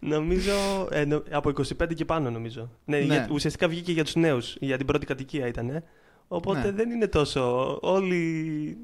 [0.00, 0.53] νομίζω.
[0.90, 2.70] ε, νο- από 25 και πάνω, νομίζω.
[2.85, 3.03] Ναι, Ναι.
[3.05, 4.57] για- ουσιαστικά βγήκε για τους νέους.
[4.61, 5.68] Για την πρώτη κατοικία ήταν.
[5.70, 5.85] Ε.
[6.29, 6.70] Οπότε Ναι.
[6.70, 7.79] δεν είναι τόσο.
[7.83, 8.16] Όλοι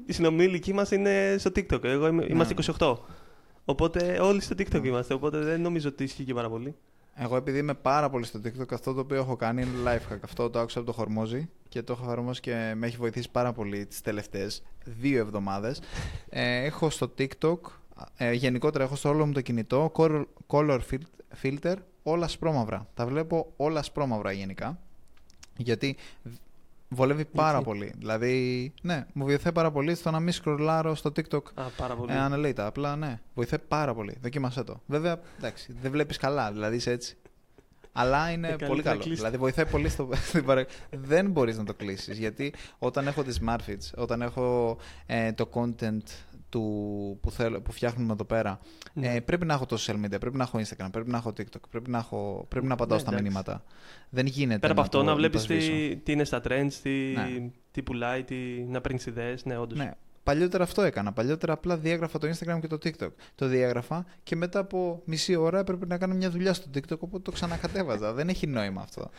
[0.05, 1.83] οι συνομήλικοι μας είναι στο TikTok.
[1.83, 2.97] Εγώ είμαι, είμαστε 28.
[3.65, 4.87] Οπότε όλοι στο TikTok Ναι.
[4.87, 5.13] είμαστε.
[5.13, 6.75] Οπότε δεν νομίζω ότι ισχύει και πάρα πολύ.
[7.15, 10.17] Εγώ επειδή είμαι πάρα πολύ στο TikTok, αυτό το οποίο έχω κάνει είναι life hack.
[10.21, 13.53] Αυτό το άκουσα από το Χορμόζι και το έχω εφαρμόσει και με έχει βοηθήσει πάρα
[13.53, 15.81] πολύ τις τελευταίες δύο εβδομάδες.
[16.33, 17.57] Ε, έχω στο TikTok,
[18.17, 22.87] ε, γενικότερα έχω στο όλο μου το κινητό, color, color fil- filter, όλα σπρώμαυρα.
[22.93, 24.79] Τα βλέπω όλα σπρώμαυρα γενικά,
[25.57, 25.95] γιατί
[26.93, 27.93] βολεύει πάρα Γιατί; πολύ.
[27.97, 32.11] Δηλαδή, ναι, μου βοηθάει πάρα πολύ στο να μην σκρολάρω στο TikTok Α, πάρα πολύ.
[32.11, 32.65] ε, αναλύτα.
[32.65, 34.17] Απλά ναι, βοηθάει πάρα πολύ.
[34.21, 34.81] Δοκίμασέ το.
[34.85, 37.15] Βέβαια, εντάξει, δεν βλέπεις καλά, δηλαδή είσαι έτσι.
[37.93, 38.99] Αλλά είναι Ε, πολύ καλύτερα καλό.
[39.01, 39.15] κλείσει.
[39.17, 40.09] Δηλαδή βοηθάει πολύ στο.
[40.27, 42.17] στην παρα- δεν μπορείς να το κλείσεις.
[42.17, 46.03] Γιατί όταν έχω τις Smartfits, όταν έχω ε, το content
[46.51, 48.59] του, που, θέλω, που φτιάχνουμε εδώ πέρα,
[48.93, 49.15] Ναι.
[49.15, 51.61] ε, πρέπει να έχω το social media, πρέπει να έχω Instagram, πρέπει να έχω TikTok,
[51.69, 53.27] πρέπει να, έχω, πρέπει να απαντάω Ναι, στα εντάξει.
[53.31, 53.63] μηνύματα.
[54.09, 54.59] Δεν γίνεται.
[54.59, 55.71] Πέρα από αυτό, το- να το βλέπεις σβήσω.
[55.71, 57.49] τι, τι είναι στα trends, τι, Ναι.
[57.71, 58.35] τι πουλάει, τι,
[58.67, 59.45] να παίρνεις ιδέες.
[59.45, 59.77] Ναι, όντως.
[59.77, 59.91] Ναι.
[60.23, 61.11] Παλιότερα αυτό έκανα.
[61.13, 63.09] Παλιότερα απλά διέγραφα το Instagram και το TikTok.
[63.35, 67.19] Το διέγραφα και μετά από μισή ώρα έπρεπε να κάνω μια δουλειά στο TikTok, οπότε
[67.23, 68.13] το ξανακατέβαζα.
[68.17, 69.09] Δεν έχει νόημα αυτό.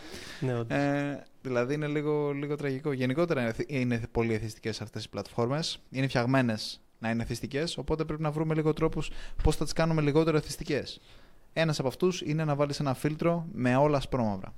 [0.41, 0.79] Ναι, όντως.
[0.79, 2.93] Ε, δηλαδή είναι λίγο, λίγο τραγικό.
[2.93, 5.79] Γενικότερα είναι, εθι- είναι πολύ εθιστικές αυτές οι πλατφόρμες.
[5.91, 9.11] Είναι φτιαγμένες να είναι εθιστικέ, οπότε πρέπει να βρούμε λίγο τρόπους
[9.43, 10.83] πώς θα τις κάνουμε λιγότερο εθιστικέ.
[11.53, 14.55] Ένας από αυτούς είναι να βάλεις ένα φίλτρο με όλα ασπρόμαυρα.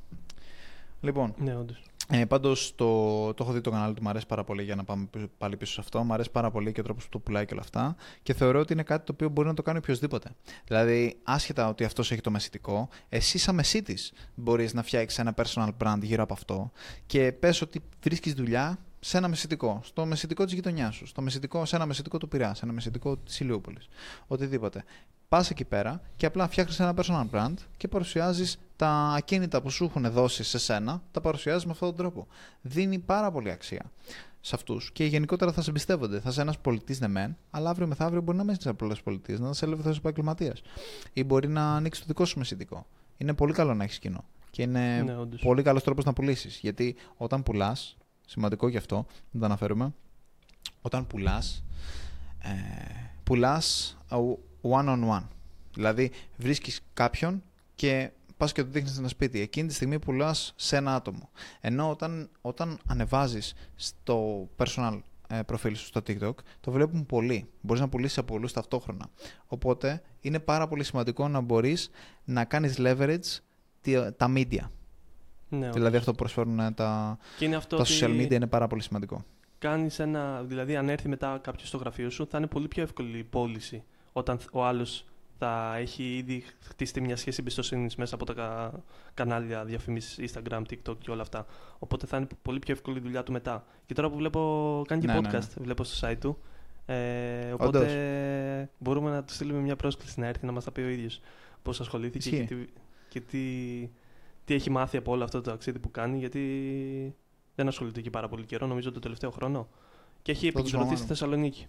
[1.01, 1.83] Λοιπόν, Ναι, όντως.
[2.09, 2.87] Ε, Πάντως το,
[3.35, 5.73] το έχω δει το κανάλι του, μου αρέσει πάρα πολύ για να πάμε πάλι πίσω
[5.73, 6.03] σε αυτό.
[6.03, 7.97] Μου αρέσει πάρα πολύ και ο τρόπος που το πουλάει και όλα αυτά.
[8.23, 10.31] Και θεωρώ ότι είναι κάτι το οποίο μπορεί να το κάνει οποιοδήποτε.
[10.65, 15.69] Δηλαδή, άσχετα ότι αυτός έχει το μεσητικό, εσύ, σαν μεσίτης, μπορείς να φτιάξεις ένα personal
[15.79, 16.71] brand γύρω από αυτό
[17.07, 21.65] και πες ότι βρίσκεις δουλειά σε ένα μεσητικό, στο μεσητικό της γειτονιάς σου, στο μεσητικό,
[21.65, 23.89] σε ένα μεσητικό του Πειράς, σε ένα μεσητικό της Ηλιούπολης.
[24.27, 24.85] Οτιδήποτε.
[25.29, 29.85] Πας εκεί πέρα και απλά φτιάχνεις ένα personal brand και παρουσιάζεις τα ακίνητα που σου
[29.85, 32.27] έχουν δώσει σε σένα, τα παρουσιάζεις με αυτόν τον τρόπο.
[32.61, 33.91] Δίνει πάρα πολύ αξία
[34.41, 36.21] σε αυτούς και γενικότερα θα σε εμπιστεύονται.
[36.21, 39.41] Θα είσαι ένας πολιτής, ναι, μεν, αλλά αύριο μεθαύριο μπορεί να μην είσαι απλός πολιτής,
[39.41, 40.63] να είσαι ελεύθερος επαγγελματίας.
[41.13, 42.87] Ή μπορεί να ανοίξεις το δικό σου μεσητικό.
[43.17, 44.25] Είναι πολύ καλό να έχεις κοινό.
[44.51, 45.41] Και είναι Ναι, όντως.
[45.41, 46.59] πολύ καλός τρόπος να πουλήσεις.
[46.63, 49.95] Γιατί όταν πουλάς, σημαντικό γι' αυτό, να το αναφέρουμε,
[50.83, 51.65] όταν πουλάς,
[52.39, 52.51] ε,
[53.25, 53.97] πουλάς
[54.63, 55.27] one on one.
[55.75, 57.43] Δηλαδή βρίσκεις κάποιον
[57.75, 59.41] και πας και του δείχνεις ένα σπίτι.
[59.41, 61.31] Εκείνη τη στιγμή πουλάς σε ένα άτομο.
[61.61, 67.49] Ενώ όταν, όταν ανεβάζεις στο personal ε, προφίλ σου στο TikTok, το βλέπουν πολλοί.
[67.61, 69.09] Μπορείς να πουλήσεις σε πολλούς ταυτόχρονα.
[69.47, 71.91] Οπότε είναι πάρα πολύ σημαντικό να μπορείς
[72.25, 73.39] να κάνεις leverage
[73.81, 74.69] τη- τα media.
[75.49, 75.99] Ναι, Δηλαδή όντως.
[75.99, 78.83] αυτό που προσφέρουν ε, τα, Και είναι αυτό τα ότι social media είναι πάρα πολύ
[78.83, 79.25] σημαντικό.
[79.59, 83.19] κάνεις ένα, δηλαδή αν έρθει μετά κάποιος στο γραφείο σου, θα είναι πολύ πιο εύκολη
[83.19, 85.05] η πώληση όταν ο άλλος
[85.39, 88.83] θα έχει ήδη χτιστεί μια σχέση εμπιστοσύνης μέσα από τα κα-
[89.15, 91.47] κανάλια διαφημίσεις Instagram, TikTok και όλα αυτά.
[91.79, 93.65] Οπότε θα είναι πολύ πιο εύκολη η δουλειά του μετά.
[93.87, 96.39] Και τώρα που βλέπω, κάνει και Ναι, ναι, podcast, βλέπω στο site του.
[96.87, 100.89] Ε, οπότε μπορούμε να του στείλουμε μια πρόσκληση να έρθει να μας τα πει ο
[100.89, 101.21] ίδιος
[101.63, 102.55] πώς ασχολήθηκε και, Ισχύει.
[102.55, 102.67] τι,
[103.09, 103.39] και τι,
[104.45, 106.19] τι έχει μάθει από όλο αυτό το ταξίδι που κάνει.
[106.19, 106.41] Γιατί
[107.55, 109.69] δεν ασχολείται εκεί πάρα πολύ καιρό, νομίζω το τελευταίο χρόνο.
[110.23, 111.07] Και έχει Θα τους επικεντρωθεί στη μαμάρω.
[111.07, 111.67] Θεσσαλονίκη.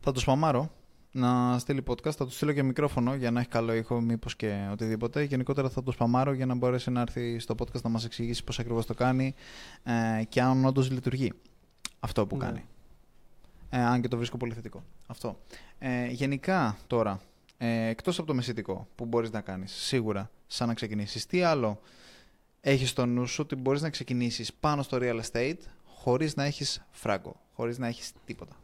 [0.00, 0.70] Θα το σπαμάρω
[1.12, 4.68] να στείλει podcast, θα του στείλω και μικρόφωνο για να έχει καλό ήχο, μήπως και
[4.72, 5.22] οτιδήποτε.
[5.22, 8.58] Γενικότερα θα το σπαμάρω για να μπορέσει να έρθει στο podcast να μας εξηγήσει πώς
[8.58, 9.34] ακριβώς το κάνει
[9.82, 11.32] ε, και αν όντως λειτουργεί
[12.00, 12.44] αυτό που Ναι.
[12.44, 12.64] κάνει.
[13.70, 14.82] Ε, αν και το βρίσκω πολύ θετικό.
[15.06, 15.38] Αυτό.
[15.78, 17.20] Ε, γενικά τώρα,
[17.64, 21.80] ε, εκτός από το μεσητικό που μπορείς να κάνεις σίγουρα σαν να ξεκινήσεις, τι άλλο
[22.60, 26.86] έχεις στο νου σου ότι μπορείς να ξεκινήσεις πάνω στο real estate χωρίς να έχεις
[26.90, 28.56] φράγκο, χωρίς να έχεις τίποτα;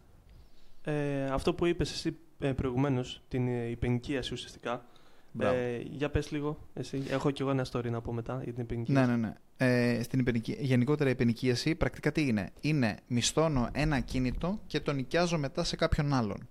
[0.85, 4.85] Ε, αυτό που είπες εσύ ε, προηγουμένως, την ε, υπενοικίαση ουσιαστικά.
[5.33, 5.57] Μπράβο.
[5.57, 7.03] Ε, για πες λίγο εσύ.
[7.09, 9.11] Έχω κι εγώ ένα story να πω μετά για την Ναι, υπενοικίαση.
[9.11, 9.33] ναι, ναι.
[9.57, 10.57] Ε, στην υπενικη...
[10.61, 15.77] Γενικότερα η υπενοικίαση πρακτικά τι είναι; Είναι μισθώνω ένα ακίνητο και το νοικιάζω μετά σε
[15.77, 16.49] κάποιον άλλον.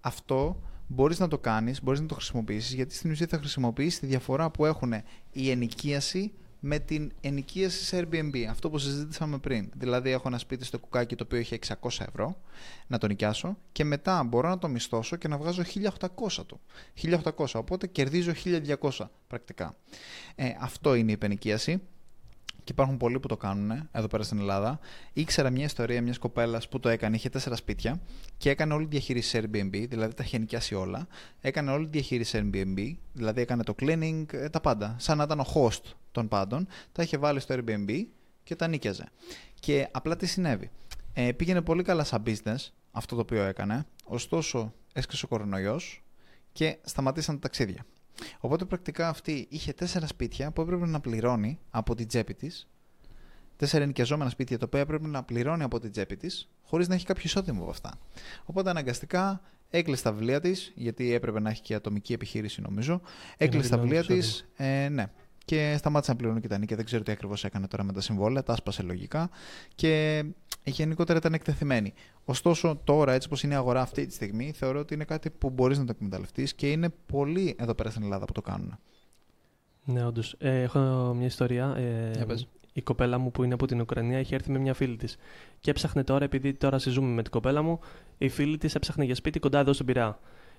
[0.00, 4.06] Αυτό μπορείς να το κάνεις, μπορείς να το χρησιμοποιήσεις γιατί στην ουσία θα χρησιμοποιήσεις τη
[4.06, 4.92] διαφορά που έχουν
[5.32, 6.32] η ενοικίαση
[6.66, 8.36] με την ενοικίαση σε Airbnb.
[8.50, 9.70] Αυτό που συζήτησαμε πριν.
[9.74, 11.74] Δηλαδή έχω ένα σπίτι στο κουκάκι το οποίο έχει 600
[12.08, 12.40] ευρώ
[12.86, 15.62] να το νοικιάσω και μετά μπορώ να το μισθώσω και να βγάζω
[15.98, 16.60] 1800 του.
[17.34, 18.32] 1800, οπότε κερδίζω
[18.80, 18.90] 1200
[19.26, 19.76] πρακτικά.
[20.34, 21.82] Ε, αυτό είναι η υπενοικίαση.
[22.64, 24.78] Και υπάρχουν πολλοί που το κάνουν εδώ πέρα στην Ελλάδα.
[25.12, 28.00] Ήξερα μια ιστορία μιας κοπέλας που το έκανε, είχε τέσσερα σπίτια
[28.36, 31.06] και έκανε όλη τη διαχείριση σε Airbnb, δηλαδή τα είχε νοικιάσει όλα.
[31.40, 34.96] Έκανε όλη τη διαχείριση σε Airbnb, δηλαδή έκανε το cleaning, ε, τα πάντα.
[34.98, 36.66] Σαν να ήταν ο host των πάντων.
[36.92, 38.04] Τα είχε βάλει στο Airbnb
[38.42, 39.04] και τα νίκιαζε.
[39.60, 40.70] Και απλά τι συνέβη.
[41.12, 46.02] Ε, πήγαινε πολύ καλά σαν business αυτό το οποίο έκανε, ωστόσο έσκασε ο κορονοϊός
[46.52, 47.84] και σταματήσαν τα ταξίδια.
[48.40, 52.68] Οπότε πρακτικά αυτή είχε τέσσερα σπίτια που έπρεπε να πληρώνει από την τσέπη της.
[53.56, 57.06] Τέσσερα ενοικιαζόμενα σπίτια τα οποία έπρεπε να πληρώνει από την τσέπη της, χωρίς να έχει
[57.06, 57.98] κάποιο εισόδημα από αυτά.
[58.44, 63.00] Οπότε αναγκαστικά έκλεισε τα βιβλία της, γιατί έπρεπε να έχει και ατομική επιχείρηση νομίζω.
[63.36, 64.22] Έκλεισε τα δηλώνει βιβλία τη.
[64.22, 64.44] εισόδημα.
[64.56, 65.06] Ε, ναι.
[65.44, 66.76] Και σταμάτησε να πληρώνει και τα νίκια.
[66.76, 68.42] Δεν ξέρω τι ακριβώς έκανε τώρα με τα συμβόλαια.
[68.42, 69.30] Τα άσπασε λογικά.
[69.74, 70.24] Και
[70.64, 71.92] γενικότερα ήταν εκτεθειμένη.
[72.24, 75.50] Ωστόσο, τώρα, έτσι όπως είναι η αγορά αυτή τη στιγμή, θεωρώ ότι είναι κάτι που
[75.50, 78.78] μπορείς να το εκμεταλλευτείς και είναι πολλοί εδώ πέρα στην Ελλάδα που το κάνουν.
[79.84, 80.34] Ναι, όντως.
[80.38, 81.74] Ε, έχω μια ιστορία.
[81.76, 82.48] Ε, Για πες.
[82.72, 85.16] η κοπέλα μου που είναι από την Ουκρανία είχε έρθει με μια φίλη της.
[85.60, 87.80] Και έψαχνε τώρα, επειδή τώρα συζούμε με την κοπέλα μου,
[88.18, 89.86] η φίλη της έψαχνε για σπίτι κοντά εδώ στον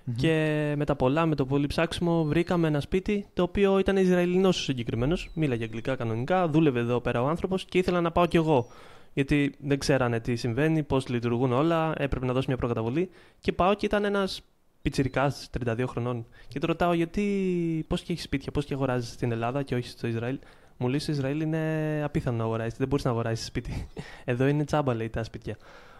[0.05, 3.97] πειραα Και με τα πολλά, με το πολύ ψάξιμο, βρήκαμε ένα σπίτι το οποίο ήταν
[3.97, 5.29] Ισραηλινός ο συγκεκριμένος.
[5.33, 8.67] Μίλαγε αγγλικά κανονικά, δούλευε εδώ πέρα ο άνθρωπος και ήθελα να πάω κι εγώ.
[9.13, 13.09] Γιατί δεν ξέρανε τι συμβαίνει, πώς λειτουργούν όλα, έπρεπε να δώσει μια προκαταβολή.
[13.39, 14.41] Και πάω και ήταν ένας
[14.81, 15.33] πιτσυρικά
[15.65, 16.25] 32 χρονών.
[16.47, 19.87] Και το ρωτάω γιατί, πώς και έχεις σπίτια, πώς και αγοράζεις στην Ελλάδα και όχι
[19.87, 20.39] στο Ισραήλ;
[20.77, 23.87] Μου λέει στο Ισραήλ είναι απίθανο να αγοράσει, δεν μπορείς να αγοράσεις σπίτι.
[24.25, 25.57] Εδώ είναι τσάμπα, λέει τα σπίτια.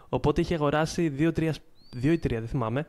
[0.08, 1.54] Οπότε είχε αγοράσει δύο-τρία,
[1.92, 2.86] δύο ή τρία, δεν θυμάμαι,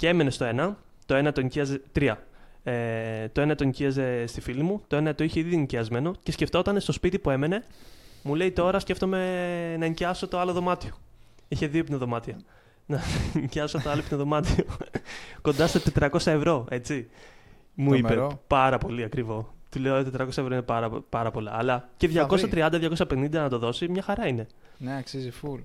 [0.00, 0.78] και έμενε στο ένα.
[1.06, 1.82] Το ένα το νοικίαζε.
[1.92, 2.26] Τρία.
[2.62, 6.32] Ε, το ένα το νοικίαζε στη φίλη μου, το ένα το είχε ήδη νοικιασμένο και
[6.32, 7.64] σκεφτόταν στο σπίτι που έμενε,
[8.22, 10.90] μου λέει τώρα σκέφτομαι να νοικιάσω το άλλο δωμάτιο.
[11.48, 12.36] Είχε δύο υπνοδωμάτια.
[12.86, 13.00] Να
[13.40, 14.64] νοικιάσω το άλλο υπνοδωμάτιο.
[15.42, 17.08] Κοντά στα 400 ευρώ, έτσι.
[17.74, 18.40] Μου είπε Τρομερό.
[18.46, 19.54] πάρα πολύ ακριβό.
[19.70, 21.52] Του λέω 400 ευρώ είναι πάρα, πάρα πολλά.
[21.54, 22.50] Αλλά και Θα βρει.
[22.52, 24.46] 230-250 να το δώσει, μια χαρά είναι.
[24.78, 25.60] Ναι, αξίζει full.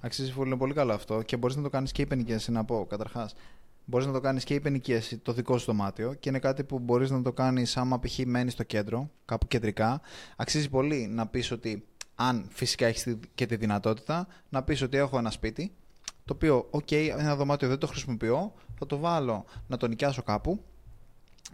[0.00, 2.86] Αξίζει full, είναι πολύ καλό αυτό και μπορείς να το κάνεις και υπενοικίαση, να πω
[2.88, 3.34] καταρχάς.
[3.88, 7.10] Μπορείς να το κάνεις και υπενοικίαση το δικό σου δωμάτιο και είναι κάτι που μπορείς
[7.10, 8.18] να το κάνεις άμα π.χ.
[8.26, 10.00] μένεις στο κέντρο, κάπου κεντρικά.
[10.36, 15.18] Αξίζει πολύ να πεις ότι, αν φυσικά έχεις και τη δυνατότητα, να πεις ότι έχω
[15.18, 15.72] ένα σπίτι,
[16.24, 20.60] το οποίο, οκ, ένα δωμάτιο δεν το χρησιμοποιώ, θα το βάλω να το νοικιάσω κάπου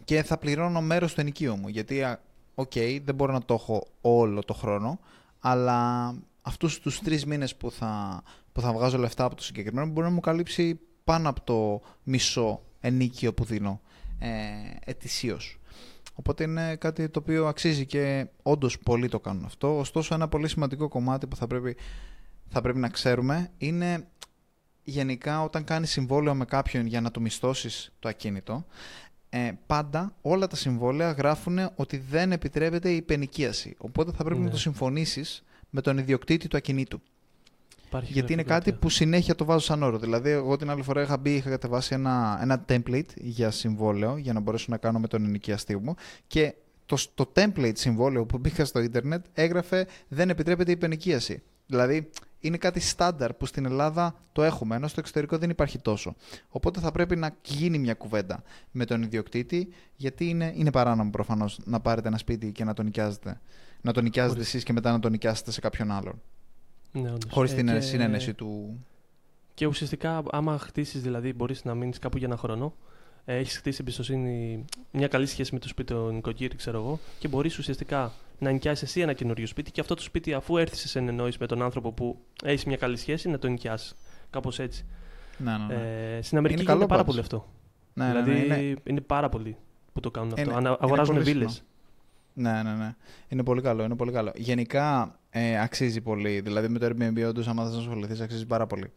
[0.04, 1.68] και θα πληρώνω μέρος του ενοικίου μου.
[1.68, 2.20] Γιατί, α,
[2.54, 2.72] οκ,
[3.04, 5.00] δεν μπορώ να το έχω όλο το χρόνο,
[5.40, 10.06] αλλά αυτούς τους τρεις μήνες που θα, που θα βγάζω λεφτά από το συγκεκριμένο μπορεί
[10.06, 13.80] να μου καλύψει πάνω από το μισό ενοίκιο που δίνω
[14.18, 14.28] ε,
[14.84, 15.56] ετησίως.
[16.14, 19.78] Οπότε είναι κάτι το οποίο αξίζει και όντως πολλοί το κάνουν αυτό.
[19.78, 21.76] Ωστόσο, ένα πολύ σημαντικό κομμάτι που θα πρέπει,
[22.48, 24.06] θα πρέπει να ξέρουμε είναι
[24.84, 28.64] γενικά όταν κάνεις συμβόλαιο με κάποιον για να του μισθώσεις το ακίνητο,
[29.28, 33.74] ε, πάντα όλα τα συμβόλαια γράφουν ότι δεν επιτρέπεται η υπενοικίαση.
[33.78, 34.44] Οπότε θα πρέπει Ναι.
[34.46, 37.00] να το συμφωνήσεις με τον ιδιοκτήτη του ακινήτου.
[37.92, 38.72] Υπάρχει Γιατί είναι γραφειοκρατία.
[38.72, 39.98] κάτι που συνέχεια το βάζω σαν όρο.
[39.98, 44.32] Δηλαδή, εγώ την άλλη φορά είχα μπει, είχα κατεβάσει ένα, ένα template για συμβόλαιο για
[44.32, 45.94] να μπορέσω να κάνω με τον ενοικιαστή μου
[46.26, 46.54] και
[46.86, 51.42] το, το template συμβόλαιο που μπήκα στο ίντερνετ έγραφε δεν επιτρέπεται η υπενοικίαση.
[51.66, 56.14] Δηλαδή, είναι κάτι στάνταρ που στην Ελλάδα το έχουμε, ενώ στο εξωτερικό δεν υπάρχει τόσο.
[56.48, 61.58] Οπότε θα πρέπει να γίνει μια κουβέντα με τον ιδιοκτήτη, γιατί είναι, είναι παράνομο προφανώς
[61.64, 63.40] να πάρετε ένα σπίτι και να το νοικιάζετε.
[63.80, 64.48] Να το νοικιάζετε Χωρίς.
[64.48, 66.22] εσείς και μετά να το νοικιάσετε σε κάποιον άλλον.
[66.92, 67.30] Ναι, όντως.
[67.32, 68.78] Χωρίς Ε, την και- συνένεση του.
[69.54, 72.74] Και ουσιαστικά, άμα χτίσεις, δηλαδή, μπορείς να μείνεις κάπου για ένα χρόνο,
[73.24, 77.28] ε, έχεις χτίσει εμπιστοσύνη, μια καλή σχέση με το σπίτι, το νοικοκύρη, ξέρω εγώ, και
[77.28, 80.88] μπορείς ουσιαστικά να νοικιάσεις εσύ ένα καινούριο σπίτι και αυτό το σπίτι, αφού έρθεις σε
[80.88, 83.94] συνεννόηση με τον άνθρωπο που έχεις μια καλή σχέση, να το νοικιάσει.
[84.30, 84.84] Κάπως έτσι.
[85.38, 85.74] Ναι, ναι, ναι.
[86.16, 87.06] Ε, στην Αμερική Είναι γίνεται καλό πάρα πάντως.
[87.06, 87.48] πολύ αυτό.
[87.94, 89.56] ναι, ναι, δηλαδή, ναι, είναι, είναι πάρα πολλοί
[89.92, 90.42] που το κάνουν αυτό.
[90.42, 91.62] Είναι- Ανα- είναι αγοράζουν πολύ βίλες.
[92.34, 92.50] Συχνό.
[92.52, 92.94] ναι, ναι, ναι.
[93.28, 94.32] Είναι πολύ καλό, είναι πολύ καλό.
[94.34, 96.40] Γενικά ε, αξίζει πολύ.
[96.40, 98.92] Δηλαδή με το Airbnb, όντως, άμα θες να ασχοληθείς, αξίζει πάρα πολύ.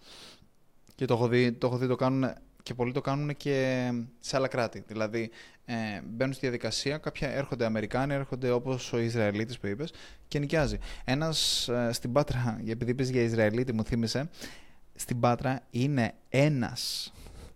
[0.96, 4.36] Και το έχω δει, το, έχω δει, το κάνουν και πολλοί το κάνουν και σε
[4.36, 4.84] άλλα κράτη.
[4.88, 5.30] Δηλαδή
[5.66, 5.74] ε,
[6.06, 9.94] μπαίνουν στη διαδικασία, κάποια έρχονται Αμερικάνοι, έρχονται όπως ο Ισραηλίτης που είπες
[10.28, 10.78] και νοικιάζει.
[11.04, 14.30] Ένας ε, στην Πάτρα, επειδή είπες για Ισραηλίτη, μου θύμισε,
[14.96, 17.14] στην Πάτρα είναι ένας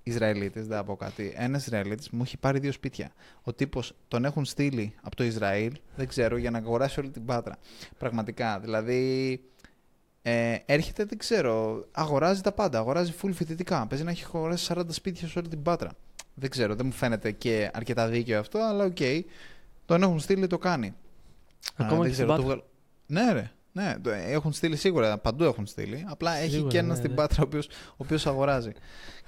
[0.10, 1.34] Ισραηλίτης, δεν θα πω κάτι.
[1.36, 3.12] Ένας Ισραηλίτης μου έχει πάρει δύο σπίτια.
[3.44, 7.26] Ο τύπος τον έχουν στείλει από το Ισραήλ, δεν ξέρω, για να αγοράσει όλη την
[7.26, 7.58] Πάτρα.
[7.98, 8.60] Πραγματικά.
[8.60, 9.42] Δηλαδή,
[10.22, 12.80] ε, έρχεται, δεν ξέρω, αγοράζει τα πάντα.
[12.80, 13.88] Αγοράζει full φοιτητικά.
[13.88, 15.92] Παίζει να έχει αγοράσει 40 σπίτια σε όλη την Πάτρα.
[16.34, 18.98] Δεν ξέρω, δεν μου φαίνεται και αρκετά δίκαιο αυτό, αλλά οκ.
[19.86, 20.94] Τον έχουν στείλει, το κάνει.
[21.76, 22.64] Ακόμα Α, δεν και στην ξέρω, το Πάτρα.
[23.08, 23.52] βγάλ- Ναι, ρε.
[23.72, 26.06] Ναι, το έχουν στείλει σίγουρα, παντού έχουν στείλει.
[26.10, 27.16] Απλά έχει Σίγουρα, και ένα ναι, στην ναι.
[27.16, 28.72] Πάτρα ο οποίος, ο οποίος αγοράζει.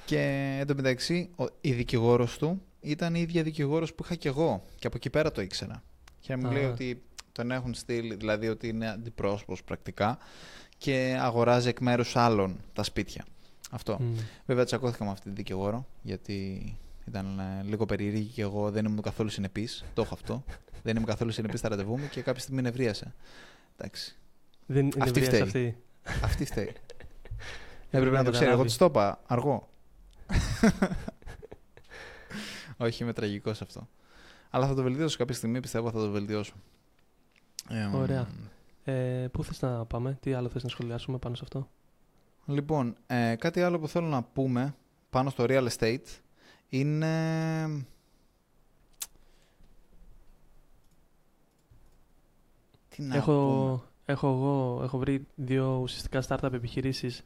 [0.06, 4.28] Και εν τω μεταξύ, ο, η δικηγόρος του ήταν η ίδια δικηγόρος που είχα και
[4.28, 4.64] εγώ.
[4.80, 5.84] Και από εκεί πέρα το ήξερα.
[6.20, 6.52] Και μου Α.
[6.52, 10.18] λέει ότι τον έχουν στείλει, δηλαδή ότι είναι αντιπρόσωπος πρακτικά
[10.78, 13.26] και αγοράζει εκ μέρους άλλων τα σπίτια.
[13.72, 13.98] Αυτό.
[14.00, 14.16] Μμ.
[14.46, 16.64] Βέβαια, τσακώθηκα με αυτή τη δικηγόρο, γιατί
[17.08, 19.86] ήταν ε, λίγο περίεργη και εγώ δεν ήμουν καθόλου συνεπής.
[19.94, 20.44] Το έχω αυτό.
[20.84, 23.14] δεν ήμουν καθόλου συνεπής στα ραντεβού μου και κάποια στιγμή νευρίασε.
[23.78, 24.16] Εντάξει.
[24.66, 25.42] Δεν είναι Αυτή ευρεία φταίει.
[25.42, 25.78] αυτή.
[26.24, 26.64] Αυτή φταίει.
[26.64, 28.52] Έπρεπε Έπρεπε να να το ξέρει.
[28.52, 28.68] Εγώ καταλάβει.
[28.68, 29.70] της το είπα αργό.
[32.78, 33.88] Όχι, είμαι τραγικός σε αυτό.
[34.50, 36.54] Αλλά θα το βελτιώσω κάποια στιγμή, πιστεύω θα το βελτιώσω.
[37.70, 38.28] Ε, μ, Ωραία.
[38.84, 41.70] Ε, πού θες να πάμε, τι άλλο θες να σχολιάσουμε πάνω σε αυτό;
[42.46, 44.76] Λοιπόν, ε, κάτι άλλο που θέλω να πούμε
[45.10, 46.20] πάνω στο real estate
[46.70, 47.86] είναι...
[52.90, 57.24] Τι να πούμε; Έχω, έχω, εγώ, έχω βρει δύο ουσιαστικά startup επιχειρήσεις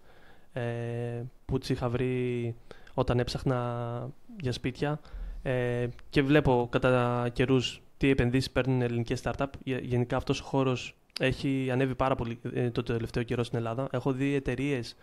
[0.54, 2.56] ε, που τις είχα βρει
[2.98, 5.00] όταν έψαχνα για σπίτια
[5.44, 9.46] ε, και βλέπω κατά καιρούς τι επενδύσεις παίρνουν ελληνικές startup.
[9.64, 13.88] Γε- Γενικά αυτός ο χώρος έχει ανέβει πάρα πολύ ε, το τελευταίο καιρό στην Ελλάδα.
[13.92, 14.96] Έχω δει εταιρείες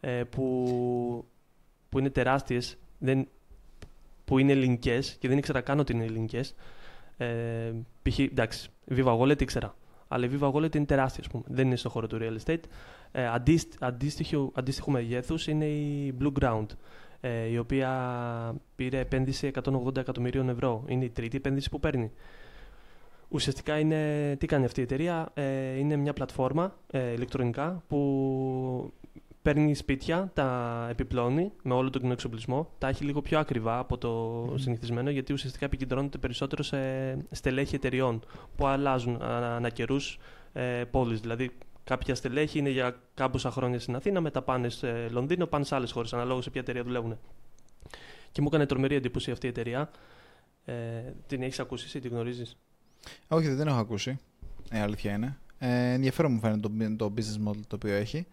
[0.00, 1.24] ε, που,
[1.88, 3.28] που είναι τεράστιες, δεν,
[4.24, 6.54] που είναι ελληνικές και δεν ήξερα καν ότι είναι ελληνικές.
[7.16, 8.18] Ε, π.χ.
[8.18, 9.74] εντάξει, Viva Wallet ήξερα.
[10.08, 11.44] Αλλά η Viva Wallet είναι τεράστια, ας πούμε.
[11.46, 12.62] Δεν είναι στο χώρο του real estate.
[13.12, 17.09] Ε, αντίστ, αντίστοιχο, αντίστοιχο μεγέθους είναι η Blue Ground, ε,
[17.50, 17.90] η οποία
[18.76, 20.84] πήρε επένδυση 180 εκατομμυρίων ευρώ.
[20.86, 22.10] Είναι η τρίτη επένδυση που παίρνει.
[23.32, 28.92] Ουσιαστικά είναι, τι κάνει αυτή η εταιρεία, ε, είναι μια πλατφόρμα ε, ηλεκτρονικά που
[29.42, 33.98] παίρνει σπίτια, τα επιπλώνει με όλο τον κοινό εξοπλισμό, τα έχει λίγο πιο ακριβά από
[33.98, 34.08] το
[34.48, 34.56] Μμμ.
[34.56, 36.78] συνηθισμένο γιατί ουσιαστικά επικεντρώνεται περισσότερο σε
[37.30, 38.22] στελέχη εταιριών
[38.56, 40.18] που αλλάζουν ανα, ανα καιρούς
[40.52, 41.20] ε, πόλεις.
[41.20, 41.50] Δηλαδή
[41.84, 45.92] κάποια στελέχη είναι για κάμποσα χρόνια στην Αθήνα, μετά πάνε σε Λονδίνο, πάνε σε άλλες
[45.92, 47.18] χώρες, αναλόγως σε ποια εταιρεία δουλεύουν.
[48.32, 49.90] Και μου έκανε τρομερή εντύπωση αυτή η εταιρεία.
[50.64, 50.74] Ε,
[51.26, 52.56] την έχεις ακούσει ή την γνωρίζεις;
[53.28, 54.18] Όχι, δεν έχω ακούσει.
[54.70, 55.38] Ε, αλήθεια είναι.
[55.58, 58.26] Ε, ενδιαφέρον μου φαίνεται το, το business model το οποίο έχει.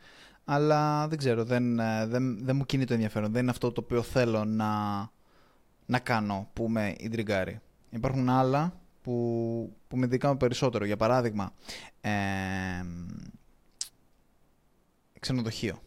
[0.46, 3.32] Αλλά δεν ξέρω, δεν, ε, δεν, δεν μου κινεί το ενδιαφέρον.
[3.32, 4.72] Δεν είναι αυτό το οποίο θέλω να,
[5.86, 7.60] να κάνω που με ιντριγκάρει.
[7.90, 10.86] Υπάρχουν άλλα που, που με δικάμε περισσότερο.
[10.86, 11.54] Για παράδειγμα,
[12.02, 12.10] ε,
[15.20, 15.82] ξενοδοχείο.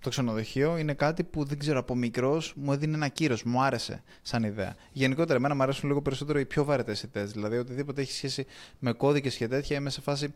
[0.00, 4.02] Το ξενοδοχείο είναι κάτι που δεν ξέρω από μικρός μου έδινε ένα κύρος, μου άρεσε
[4.22, 4.76] σαν ιδέα.
[4.92, 7.32] Γενικότερα, εμένα μου αρέσουν λίγο περισσότερο οι πιο βαρετές ιδέες.
[7.32, 8.46] Δηλαδή, οτιδήποτε έχει σχέση
[8.78, 10.34] με κώδικες και τέτοια, είμαι σε φάση.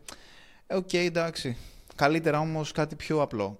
[0.67, 1.57] Ε, ok, okay, εντάξει.
[1.95, 3.59] Καλύτερα όμως κάτι πιο απλό.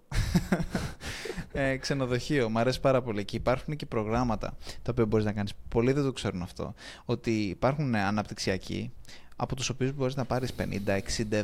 [1.54, 3.26] Ε, ξενοδοχείο, μου αρέσει πάρα πολύ.
[3.26, 5.54] Και υπάρχουν και προγράμματα τα οποία μπορείς να κάνεις.
[5.68, 6.74] Πολλοί δεν το ξέρουν αυτό.
[7.06, 8.92] Ότι υπάρχουν αναπτυξιακοί
[9.36, 11.44] από τους οποίους μπορείς να πάρεις 50, 60,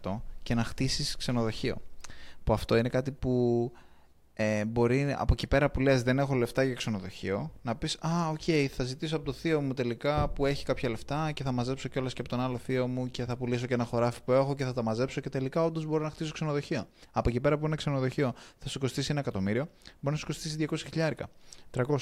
[0.00, 1.76] 70% και να χτίσεις ξενοδοχείο.
[2.44, 3.72] Που αυτό είναι κάτι που
[4.40, 8.28] ε, μπορεί από εκεί πέρα που λες δεν έχω λεφτά για ξενοδοχείο να πεις «Α,
[8.28, 11.52] ok, okay, θα ζητήσω από το θείο μου τελικά που έχει κάποια λεφτά και θα
[11.52, 14.32] μαζέψω κιόλας και από τον άλλο θείο μου και θα πουλήσω και ένα χωράφι που
[14.32, 16.88] έχω και θα τα μαζέψω και τελικά όντως μπορώ να χτίσω ξενοδοχείο».
[17.12, 19.68] Από εκεί πέρα που ένα ξενοδοχείο θα σου κοστίσει ένα εκατομμύριο
[20.00, 21.28] μπορεί να σου κοστίσει 200 χιλιάρικα,
[21.76, 21.96] 300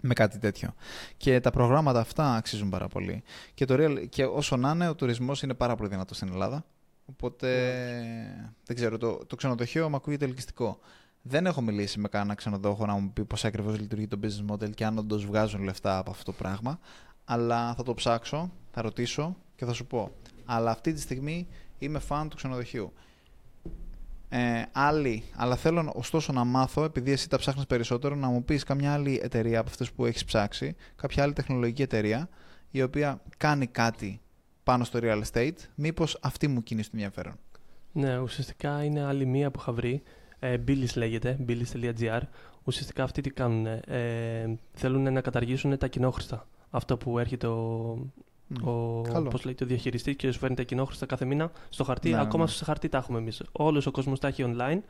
[0.00, 0.74] με κάτι τέτοιο.
[1.16, 3.22] Και τα προγράμματα αυτά αξίζουν πάρα πολύ.
[3.54, 6.64] Και, το real, και όσο να είναι, ο τουρισμός είναι πάρα πολύ δυνατός στην Ελλάδα.
[7.06, 7.48] Οπότε,
[8.66, 10.78] δεν ξέρω, το, το ξενοδοχείο μου ακούγεται ελκυστικό.
[11.22, 14.70] Δεν έχω μιλήσει με κανένα ξενοδόχο να μου πει πώς ακριβώς λειτουργεί το business model
[14.74, 16.78] και αν όντως βγάζουν λεφτά από αυτό το πράγμα.
[17.24, 20.10] Αλλά θα το ψάξω, θα ρωτήσω και θα σου πω.
[20.44, 22.92] Αλλά αυτή τη στιγμή είμαι fan του ξενοδοχείου.
[24.28, 28.64] Ε, άλλη, αλλά θέλω ωστόσο να μάθω, επειδή εσύ τα ψάχνεις περισσότερο, να μου πεις
[28.64, 32.28] καμιά άλλη εταιρεία από αυτές που έχεις ψάξει, κάποια άλλη τεχνολογική εταιρεία,
[32.70, 34.20] η οποία κάνει κάτι
[34.62, 37.34] πάνω στο real estate, μήπως αυτή μου κινήσει το ενδιαφέρον.
[37.92, 40.02] Ναι, ουσιαστικά είναι άλλη μία που είχα βρει,
[40.42, 42.20] ε, Billis λέγεται, billis.gr.
[42.64, 43.66] Ουσιαστικά αυτοί τι κάνουν.
[43.66, 46.46] Ε, θέλουν να καταργήσουν τα κοινόχρηστα.
[46.70, 47.98] Αυτό που έρχεται ο,
[48.54, 48.64] mm.
[48.64, 52.10] ο πώς λέει, το διαχειριστής και σου φέρνει τα κοινόχρηστα κάθε μήνα στο χαρτί.
[52.10, 52.50] Ναι, Ακόμα ναι.
[52.50, 53.42] σε χαρτί τα έχουμε εμείς.
[53.52, 54.80] Όλος ο κόσμος τα έχει online.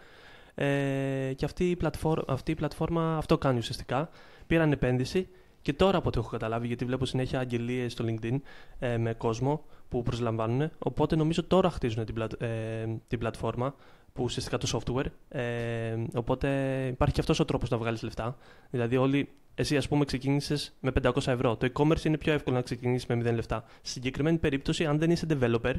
[0.55, 4.09] Ε, και αυτή η, πλατφόρμα, αυτή η πλατφόρμα αυτό κάνει ουσιαστικά.
[4.47, 5.29] Πήραν επένδυση
[5.63, 8.37] και τώρα από ό,τι έχω καταλάβει, γιατί βλέπω συνέχεια αγγελίες στο LinkedIn
[8.79, 10.71] ε, με κόσμο που προσλαμβάνουν.
[10.79, 13.75] Οπότε νομίζω τώρα χτίζουν την, πλατ, ε, την πλατφόρμα
[14.13, 15.07] που ουσιαστικά το software.
[15.29, 16.49] Ε, οπότε
[16.91, 18.37] υπάρχει και αυτός ο τρόπος να βγάλεις λεφτά.
[18.71, 21.57] Δηλαδή, όλοι, εσύ ας πούμε ξεκίνησες με 500 ευρώ.
[21.57, 23.65] Το e-commerce είναι πιο εύκολο να ξεκινήσεις με 0 λεφτά.
[23.77, 25.75] Στη συγκεκριμένη περίπτωση, αν δεν είσαι developer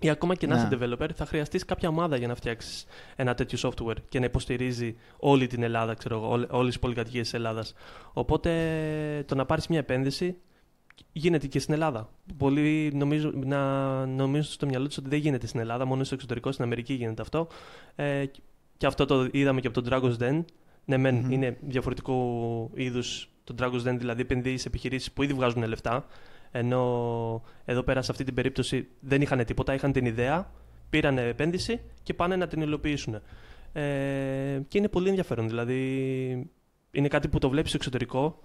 [0.00, 0.86] ή ακόμα και να είσαι ναι.
[0.86, 5.46] developer, θα χρειαστείς κάποια ομάδα για να φτιάξεις ένα τέτοιο software και να υποστηρίζει όλη
[5.46, 7.74] την Ελλάδα, ξέρω όλες τι πολυκατοικίες της Ελλάδας.
[8.12, 10.36] Οπότε το να πάρεις μια επένδυση
[11.12, 12.08] γίνεται και στην Ελλάδα.
[12.36, 16.52] Πολλοί νομίζω, να νομίζουν στο μυαλό τους ότι δεν γίνεται στην Ελλάδα, μόνο στο εξωτερικό,
[16.52, 17.48] στην Αμερική γίνεται αυτό.
[17.94, 18.24] Ε,
[18.76, 20.44] και αυτό το είδαμε και από τον Dragon's Den.
[20.84, 21.32] Ναι, μεν mm-hmm.
[21.32, 26.06] είναι διαφορετικό είδους το Dragon's Den, δηλαδή επενδύει σε επιχειρήσεις που ήδη βγάζουν λεφτά.
[26.50, 30.50] Ενώ εδώ πέρα σε αυτή την περίπτωση δεν είχαν τίποτα, είχαν την ιδέα,
[30.90, 33.14] πήραν επένδυση και πάνε να την υλοποιήσουν.
[33.72, 35.48] Ε, και είναι πολύ ενδιαφέρον.
[35.48, 36.50] Δηλαδή
[36.90, 38.40] είναι κάτι που το βλέπεις στο εξωτερικό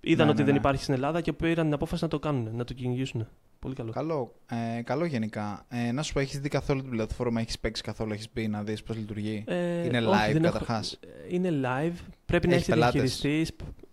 [0.00, 0.60] Είδαν ναι, ότι ναι, δεν ναι.
[0.60, 3.28] υπάρχει στην Ελλάδα και πήραν την απόφαση να το κάνουν, να το κυνηγήσουν.
[3.58, 3.92] Πολύ καλό.
[3.92, 4.34] Καλό,
[4.78, 5.66] ε, καλό γενικά.
[5.68, 8.62] Ε, να σου πω, έχεις δει καθόλου την πλατφόρμα, έχεις παίξει καθόλου, έχεις πει να
[8.62, 11.96] δεις πώς λειτουργεί; Ε, είναι live καταρχάς; Ε, είναι live.
[12.26, 13.46] Πρέπει έχεις να έχει διαχειριστή.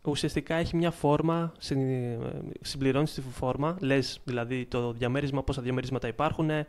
[0.08, 1.52] Ουσιαστικά έχει μια φόρμα,
[2.62, 3.78] συμπληρώνεις τη φόρμα.
[3.80, 6.68] Λες δηλαδή το διαμέρισμα, πόσα διαμερίσματα υπάρχουν, ε,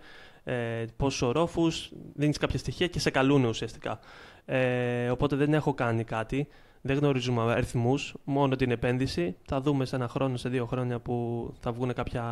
[0.96, 1.70] πόσου ορόφου,
[2.14, 3.98] δίνεις κάποια στοιχεία και σε καλούν ουσιαστικά.
[4.44, 6.48] Ε, οπότε δεν έχω κάνει κάτι.
[6.86, 9.36] Δεν γνωρίζουμε αριθμούς, μόνο την επένδυση.
[9.44, 12.24] Θα δούμε σε ένα χρόνο, σε δύο χρόνια που θα βγουν κάποια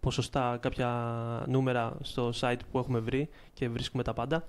[0.00, 0.88] ποσοστά, κάποια
[1.48, 4.44] νούμερα στο site που έχουμε βρει και βρίσκουμε τα πάντα.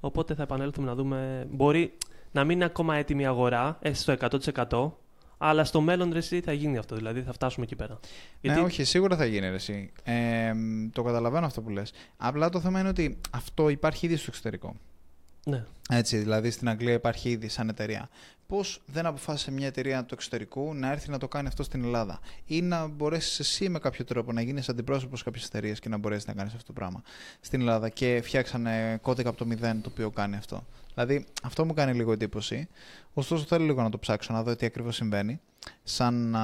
[0.00, 1.46] Οπότε θα επανέλθουμε να δούμε.
[1.50, 1.92] Μπορεί
[2.32, 4.92] να μην είναι ακόμα έτοιμη η αγορά, έστω στο 100%,
[5.38, 7.98] αλλά στο μέλλον ρε, θα γίνει αυτό, δηλαδή θα φτάσουμε εκεί πέρα.
[8.40, 10.52] Ναι, όχι, σίγουρα θα γίνει ρε, ε,
[10.92, 11.92] το καταλαβαίνω αυτό που λες.
[12.16, 14.74] Απλά το θέμα είναι ότι αυτό υπάρχει ήδη στο εξωτερικό.
[15.50, 15.64] Ναι.
[15.90, 18.08] Έτσι, δηλαδή στην Αγγλία υπάρχει ήδη σαν εταιρεία.
[18.46, 22.20] Πώς δεν αποφάσισε μια εταιρεία του εξωτερικού να έρθει να το κάνει αυτό στην Ελλάδα,
[22.46, 26.26] ή να μπορέσεις εσύ με κάποιο τρόπο να γίνεις αντιπρόσωπος κάποιες εταιρείες και να μπορέσεις
[26.26, 27.02] να κάνεις αυτό το πράγμα
[27.40, 31.74] στην Ελλάδα και φτιάξανε κώδικα από το μηδέν το οποίο κάνει αυτό; Δηλαδή, αυτό μου
[31.74, 32.68] κάνει λίγο εντύπωση.
[33.14, 35.40] Ωστόσο, θέλω λίγο να το ψάξω, να δω τι ακριβώς συμβαίνει
[35.82, 36.36] σαν,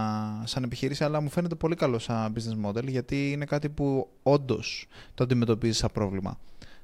[0.44, 4.86] σαν επιχείρηση, αλλά μου φαίνεται πολύ καλό σαν business model γιατί είναι κάτι που όντως
[5.14, 6.38] το αντιμετωπίζεις σαν πρόβλημα.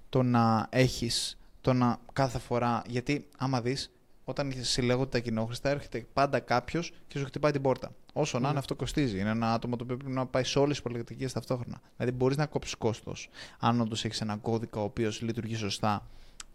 [0.09, 1.39] Το να έχεις
[1.69, 2.83] το να κάθε φορά.
[2.87, 3.91] Γιατί άμα δεις,
[4.25, 7.95] όταν συλλέγονται τα κοινόχρηστα, έρχεται πάντα κάποιος και σου χτυπάει την πόρτα.
[8.13, 8.59] Όσο να είναι, ναι.
[8.59, 9.19] αυτό κοστίζει.
[9.19, 11.81] Είναι ένα άτομο το οποίο πρέπει να πάει σε όλες τις πολυκατοικίες ταυτόχρονα.
[11.97, 16.07] Δηλαδή, μπορείς να κόψεις κόστος, αν όντως έχεις ένα κώδικα ο οποίος λειτουργεί σωστά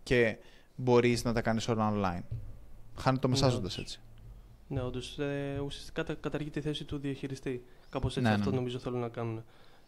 [0.03, 0.37] και
[0.75, 2.35] μπορείς να τα κάνεις όλα online.
[2.95, 3.99] Χάνει το μεσάζοντας ναι, έτσι.
[4.67, 5.19] Ναι, όντως.
[5.19, 7.63] Ε, ουσιαστικά καταργεί τη θέση του διαχειριστή.
[7.89, 8.55] Κάπως έτσι ναι, αυτό ναι.
[8.55, 9.43] νομίζω θέλουν να κάνουν.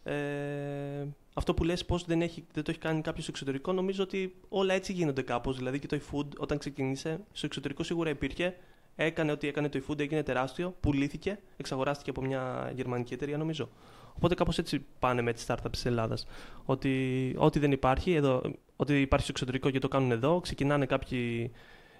[0.06, 4.02] Ε, αυτό που λες πώς δεν, έχει, δεν το έχει κάνει κάποιος στο εξωτερικό, νομίζω
[4.02, 5.56] ότι όλα έτσι γίνονται κάπως.
[5.56, 8.56] Δηλαδή και το eFood όταν ξεκίνησε, στο εξωτερικό σίγουρα υπήρχε,
[8.96, 13.68] έκανε ό,τι έκανε το eFood, έγινε τεράστιο, πουλήθηκε, εξαγοράστηκε από μια γερμανική εταιρεία νομίζω.
[14.14, 16.26] Οπότε κάπως έτσι πάνε με τις startups της Ελλάδας.
[16.64, 18.42] Ότι ό,τι δεν υπάρχει, εδώ,
[18.76, 21.50] ό,τι υπάρχει στο εξωτερικό και το κάνουν εδώ, ξεκινάνε κάποιοι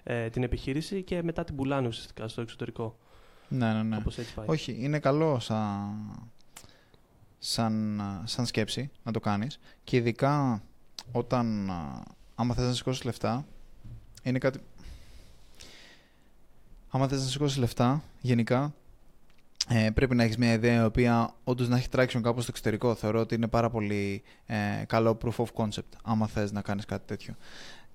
[0.03, 2.97] ε, την επιχείρηση και μετά την πουλάνε ουσιαστικά στο εξωτερικό.
[3.47, 3.95] Ναι, ναι, ναι.
[3.95, 4.45] Όπως έτσι πάει.
[4.49, 6.31] Όχι, είναι καλό σαν,
[7.39, 10.63] σαν, σαν σκέψη να το κάνεις και ειδικά
[11.11, 12.03] όταν α,
[12.35, 13.45] άμα θες να σηκώσεις λεφτά
[14.23, 14.59] είναι κάτι...
[16.89, 18.73] Άμα θες να σηκώσεις λεφτά, γενικά,
[19.69, 22.95] ε, πρέπει να έχεις μια ιδέα η οποία όντως να έχει traction κάπου στο εξωτερικό.
[22.95, 27.03] Θεωρώ ότι είναι πάρα πολύ ε, καλό proof of concept, άμα θες να κάνεις κάτι
[27.05, 27.35] τέτοιο.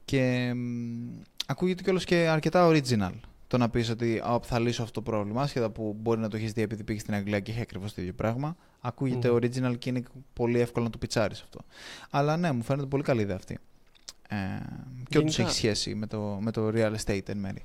[0.05, 3.13] Και μ, ακούγεται κιόλας και αρκετά original
[3.53, 6.37] το να πεις ότι «Α, θα λύσω αυτό το πρόβλημα, άσχετα που μπορεί να το
[6.37, 8.57] έχεις δει επειδή πήγες στην Αγγλία και έχει ακριβώς το ίδιο πράγμα.
[8.81, 9.37] Ακούγεται Μμμ.
[9.37, 11.61] original και είναι πολύ εύκολο να το πιτσάρεις αυτό.
[12.11, 13.59] Αλλά ναι, μου φαίνεται πολύ καλή ιδέα αυτή.
[14.29, 14.37] Ε,
[15.09, 17.63] και όντως Γενικά- έχει σχέση με το, με το real estate εν μέρη.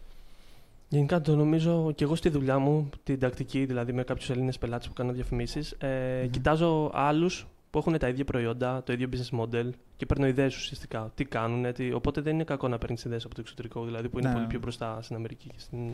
[0.90, 4.88] Γενικά το νομίζω και εγώ στη δουλειά μου, την τακτική, δηλαδή με κάποιους Έλληνες πελάτες
[4.88, 6.30] που κάνω διαφημίσεις, ε, Μμμ.
[6.30, 7.48] κοιτάζω άλλους
[7.82, 11.12] που έχουν τα ίδια προϊόντα, το ίδιο business model και παίρνω ιδέες ουσιαστικά.
[11.16, 11.94] Τι κάνουν, τι...
[11.94, 14.34] οπότε δεν είναι κακό να παίρνεις ιδέες από το εξωτερικό, δηλαδή που είναι Ναι.
[14.34, 15.94] πολύ πιο μπροστά στην Αμερική και στην.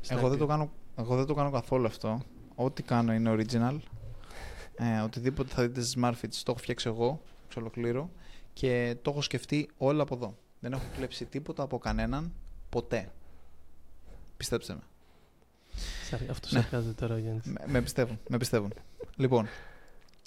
[0.00, 0.46] στην Εγώ δεν, το Αγγλία.
[0.46, 2.20] κάνω, εγώ δεν το κάνω καθόλου αυτό.
[2.54, 3.76] Ό,τι κάνω είναι original.
[4.76, 8.10] Ε, οτιδήποτε θα δείτε στις Smartfits το έχω φτιάξει εγώ, εξ ολοκλήρου,
[8.52, 10.36] και το έχω σκεφτεί όλα από εδώ.
[10.60, 12.32] Δεν έχω κλέψει τίποτα από κανέναν
[12.70, 13.10] ποτέ.
[14.36, 14.80] Πιστέψτε με.
[16.10, 16.60] Sorry, Αυτό Ναι.
[16.60, 17.46] σαρκάζεται τώρα, Γιάννης.
[17.46, 18.18] Με, με πιστεύουν.
[18.28, 18.72] Με πιστεύουν.
[19.16, 19.46] λοιπόν,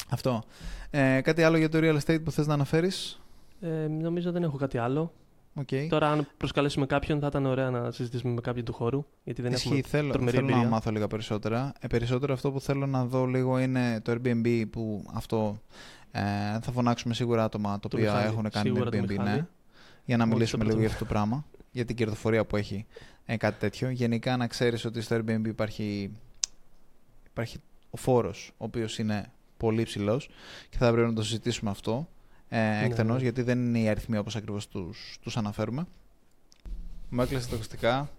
[0.10, 0.44] αυτό.
[0.90, 3.22] Ε, κάτι άλλο για το real estate που θες να αναφέρεις;
[3.62, 5.14] Ε, νομίζω δεν έχω κάτι άλλο.
[5.66, 5.88] Okay.
[5.90, 9.06] Τώρα, αν προσκαλέσουμε κάποιον, θα ήταν ωραία να συζητήσουμε με κάποιον του χώρου.
[9.24, 10.70] Γιατί δεν Ισχύει, έχουμε θέλω, τρομερή θέλω να εμπειρία.
[10.72, 11.74] μάθω λίγα περισσότερα.
[11.80, 15.62] Ε, περισσότερο αυτό που θέλω να δω λίγο είναι το Airbnb που αυτό
[16.12, 16.22] ε,
[16.62, 19.30] θα φωνάξουμε σίγουρα άτομα τα Το οποία Μιχάλη, έχουν κάνει σίγουρα το Airbnb, Μιχάλη.
[19.30, 19.48] ναι,
[20.06, 21.04] για να Μόλις μιλήσουμε το λίγο για πρώτο.
[21.04, 22.86] αυτό το πράγμα, για την κερδοφορία που έχει
[23.26, 23.90] ε, κάτι τέτοιο.
[23.90, 26.12] Γενικά να ξέρεις ότι στο Airbnb υπάρχει,
[27.32, 27.58] υπάρχει
[27.90, 30.30] ο φόρος, ο οποίος είναι πολύ ψηλός
[30.70, 32.08] και θα πρέπει να το συζητήσουμε αυτό
[32.50, 33.24] ε, εκτενώς, ναι.
[33.24, 35.88] γιατί δεν είναι οι αριθμοί όπως ακριβώς τους, τους αναφέρουμε.
[37.10, 38.10] Μου έκλεισε τα ακουστικά,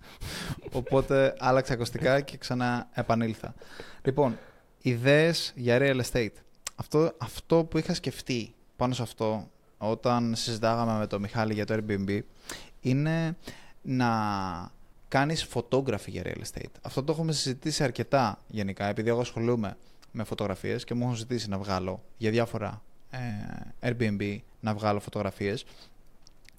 [0.72, 3.54] οπότε άλλαξα ακουστικά και ξανά επανήλθα.
[4.02, 4.38] Λοιπόν,
[4.82, 6.32] ιδέες για real estate.
[6.74, 11.74] Αυτό, αυτό που είχα σκεφτεί πάνω σε αυτό όταν συζητάγαμε με τον Μιχάλη για το
[11.74, 12.20] Airbnb
[12.80, 13.36] είναι
[13.82, 14.10] να
[15.08, 16.72] κάνεις φωτόγραφη για real estate.
[16.82, 19.76] Αυτό το έχουμε συζητήσει αρκετά γενικά, επειδή εγώ ασχολούμαι
[20.12, 23.18] με φωτογραφίες και μου έχουν ζητήσει να βγάλω για διάφορα ε,
[23.80, 25.64] Airbnb να βγάλω φωτογραφίες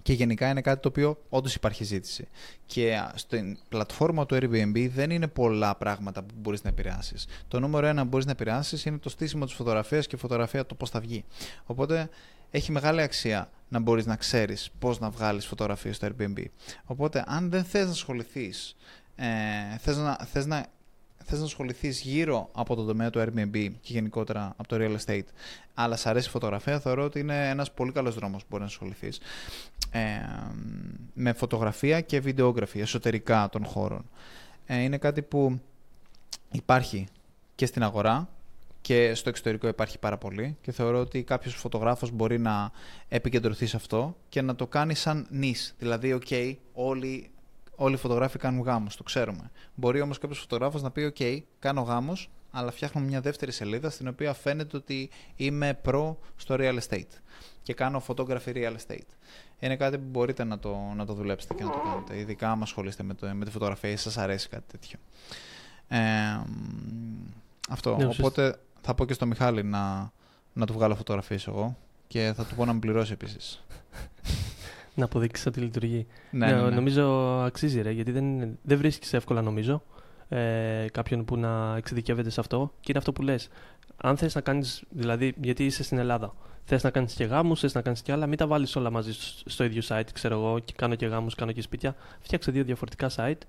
[0.01, 2.27] και γενικά είναι κάτι το οποίο όντως υπάρχει ζήτηση.
[2.65, 7.27] Και α, στην πλατφόρμα του Airbnb δεν είναι πολλά πράγματα που μπορείς να επηρεάσεις.
[7.47, 10.65] Το νούμερο ένα που μπορείς να επηρεάσεις είναι το στήσιμο της φωτογραφίας και η φωτογραφία
[10.65, 11.23] το πώς θα βγει.
[11.65, 12.09] Οπότε
[12.51, 16.43] έχει μεγάλη αξία να μπορείς να ξέρεις πώς να βγάλεις φωτογραφίες στο Airbnb.
[16.85, 18.75] Οπότε αν δεν θες να ασχοληθείς,
[19.15, 19.25] ε,
[19.77, 20.65] θες να, θες να
[21.29, 25.27] θες να ασχοληθείς γύρω από το τομέα του Airbnb και γενικότερα από το real estate,
[25.73, 28.71] αλλά σ' αρέσει η φωτογραφία, θεωρώ ότι είναι ένας πολύ καλός δρόμος που μπορείς να
[28.71, 29.19] ασχοληθείς.
[29.91, 29.99] Ε,
[31.13, 34.09] με φωτογραφία και βιντεόγραφη εσωτερικά των χώρων.
[34.65, 35.59] Ε, είναι κάτι που
[36.51, 37.07] υπάρχει
[37.55, 38.29] και στην αγορά
[38.81, 42.71] και στο εξωτερικό υπάρχει πάρα πολύ και θεωρώ ότι κάποιος φωτογράφος μπορεί να
[43.07, 45.75] επικεντρωθεί σε αυτό και να το κάνει σαν νης.
[45.79, 47.29] Δηλαδή, ok, όλοι,
[47.81, 49.51] όλοι οι φωτογράφοι κάνουν γάμους, το ξέρουμε.
[49.75, 54.07] Μπορεί όμως κάποιος φωτογράφος να πει, ok, κάνω γάμος, αλλά φτιάχνω μια δεύτερη σελίδα στην
[54.07, 57.07] οποία φαίνεται ότι είμαι προ στο real estate
[57.63, 59.07] και κάνω photography real estate.
[59.59, 62.63] Είναι κάτι που μπορείτε να το, να το δουλέψετε και να το κάνετε, ειδικά άμα
[62.63, 64.99] ασχολείστε με, το, με τη φωτογραφία ή σας αρέσει κάτι τέτοιο.
[65.87, 65.99] Ε,
[67.69, 67.89] αυτό.
[67.89, 70.11] Ναι, ουσιαστικά- Οπότε θα πω και στο Μιχάλη να,
[70.53, 71.77] να του βγάλω φωτογραφίες εγώ
[72.07, 73.63] και θα του πω να με πληρώσει επίσης.
[74.99, 76.07] Να αποδείξεις ότι λειτουργεί.
[76.31, 76.69] Ναι, ναι, ναι.
[76.69, 79.83] Νομίζω αξίζει, ρε, γιατί δεν, δεν βρίσκει εύκολα, νομίζω,
[80.29, 82.71] ε, κάποιον που να εξειδικεύεται σε αυτό.
[82.79, 83.49] Και είναι αυτό που λες.
[83.97, 86.33] Αν θες να κάνεις, δηλαδή, γιατί είσαι στην Ελλάδα,
[86.63, 89.13] θες να κάνεις και γάμους, θες να κάνεις και άλλα, μην τα βάλεις όλα μαζί
[89.13, 91.95] στο, στο ίδιο site, ξέρω εγώ, και κάνω και γάμους, κάνω και σπίτια.
[92.19, 93.41] Φτιάξε δύο διαφορετικά site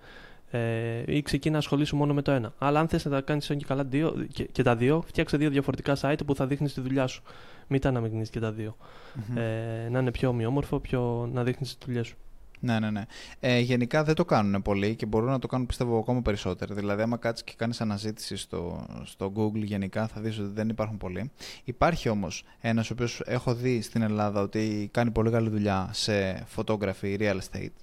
[0.51, 2.55] ε, ή ξεκίνα να ασχολήσου μόνο με το ένα.
[2.59, 5.51] Αλλά αν θες να τα κάνεις και καλά δύο, και, και τα δύο, φτιάξε δύο
[5.51, 7.23] διαφορετικά site που θα δείχνεις τη δουλειά σου.
[7.67, 8.77] Μην τα αναμειγνύει και τα δύο.
[9.15, 9.37] Μμμ.
[9.37, 12.17] Ε, να είναι πιο ομοιόμορφο, πιο να δείχνεις τη δουλειά σου.
[12.61, 13.03] Ναι, ναι, ναι.
[13.41, 16.75] Ε, γενικά δεν το κάνουν πολύ και μπορούν να το κάνουν πιστεύω ακόμα περισσότερο.
[16.75, 20.97] Δηλαδή, άμα κάτσεις και κάνεις αναζήτηση στο, στο Google, γενικά θα δεις ότι δεν υπάρχουν
[20.97, 21.31] πολλοί.
[21.65, 26.47] Υπάρχει όμως ένας ο οποίος έχω δει στην Ελλάδα ότι κάνει πολύ καλή δουλειά σε
[26.57, 27.75] photography real estate.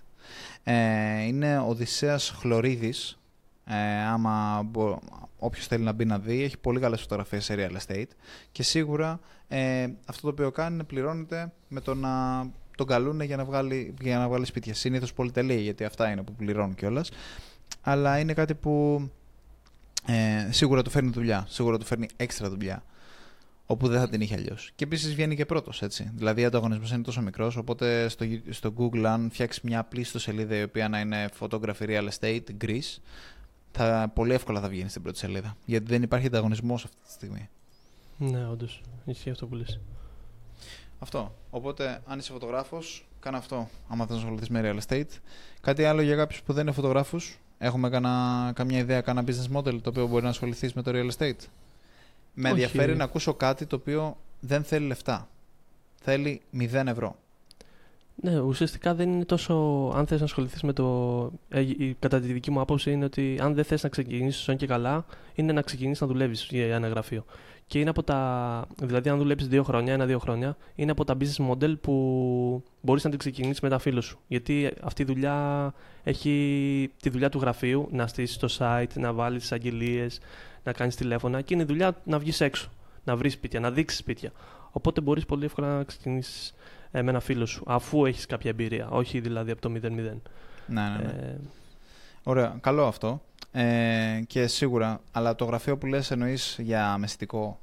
[0.63, 3.19] Ε, είναι ο Οδυσσέας Χλωρίδης.
[3.65, 3.75] Ε,
[4.05, 4.99] άμα μπο...
[5.38, 8.09] όποιος θέλει να μπει να δει, έχει πολύ καλές φωτογραφίες σε real estate.
[8.51, 12.45] Και σίγουρα ε, αυτό το οποίο κάνει είναι πληρώνεται με το να
[12.78, 14.73] τον καλούν για να βγάλει, για να βγάλει σπίτια.
[14.73, 17.09] Συνήθως πολυτελεί, γιατί αυτά είναι που πληρώνουν κιόλας.
[17.82, 19.01] Αλλά είναι κάτι που
[20.05, 21.45] ε, σίγουρα του φέρνει δουλειά.
[21.49, 22.84] Σίγουρα του φέρνει έξτρα δουλειά.
[23.70, 24.72] Όπου δεν θα την είχε αλλιώς.
[24.76, 26.11] Και επίσης βγαίνει και πρώτος, έτσι.
[26.15, 30.55] Δηλαδή, ο ανταγωνισμός είναι τόσο μικρός, οπότε στο, στο Google, αν φτιάξεις μια απλή σελίδα
[30.55, 32.97] η οποία να είναι photography real estate, Greece,
[33.72, 35.57] θα, πολύ εύκολα θα βγαίνει στην πρώτη σελίδα.
[35.65, 37.49] Γιατί δεν υπάρχει ανταγωνισμός αυτή τη στιγμή.
[38.18, 38.82] Ναι, όντως.
[39.05, 39.80] Ισχύει αυτό που λες.
[40.99, 41.36] Αυτό.
[41.49, 43.70] Οπότε, αν είσαι φωτογράφος, κάνε αυτό.
[43.88, 45.20] Άμα θες να ασχοληθείς με real estate.
[45.61, 47.39] Κάτι άλλο για κάποιους που δεν είναι φωτογράφους.
[47.57, 51.09] Έχουμε κανα, καμιά ιδέα, κάνα business model το οποίο μπορεί να ασχοληθείς με το real
[51.18, 51.39] estate;
[52.40, 55.30] Με ενδιαφέρει να ακούσω κάτι το οποίο δεν θέλει λεφτά.
[56.02, 57.16] Θέλει 0 ευρώ.
[58.22, 59.54] Ναι, ουσιαστικά δεν είναι τόσο.
[59.96, 61.32] Αν θες να ασχοληθείς με το.
[61.50, 61.64] Ε,
[62.00, 65.06] κατά τη δική μου άποψη, είναι ότι αν δεν θες να ξεκινήσεις όν και καλά,
[65.36, 67.26] είναι να ξεκινήσεις να δουλεύεις για ένα γραφείο.
[67.68, 68.68] Και είναι από τα.
[68.82, 73.10] Δηλαδή, αν δουλέψεις δύο χρόνια, ένα-δύο χρόνια, είναι από τα business model που μπορείς να
[73.10, 74.20] την ξεκινήσεις με τα φίλο σου.
[74.28, 75.74] Γιατί αυτή η δουλειά
[76.04, 80.20] έχει τη δουλειά του γραφείου, να στήσεις το site, να βάλεις τις αγγελίες,
[80.68, 81.41] να κάνεις τηλέφωνα.
[81.41, 82.70] Και είναι η δουλειά να βγεις έξω,
[83.03, 84.32] να βρεις σπίτια, να δείξεις σπίτια.
[84.72, 86.53] Οπότε μπορείς πολύ εύκολα να ξεκινήσεις
[86.91, 89.80] ε, με ένα φίλο σου, αφού έχεις κάποια εμπειρία, όχι δηλαδή από το 0-0.
[89.82, 90.01] Ναι,
[90.68, 91.03] ναι, ναι.
[91.03, 91.39] Ε...
[92.24, 93.22] Ωραία, καλό αυτό.
[93.51, 97.59] Ε, και σίγουρα, αλλά το γραφείο που λες εννοείς για μεσητικό.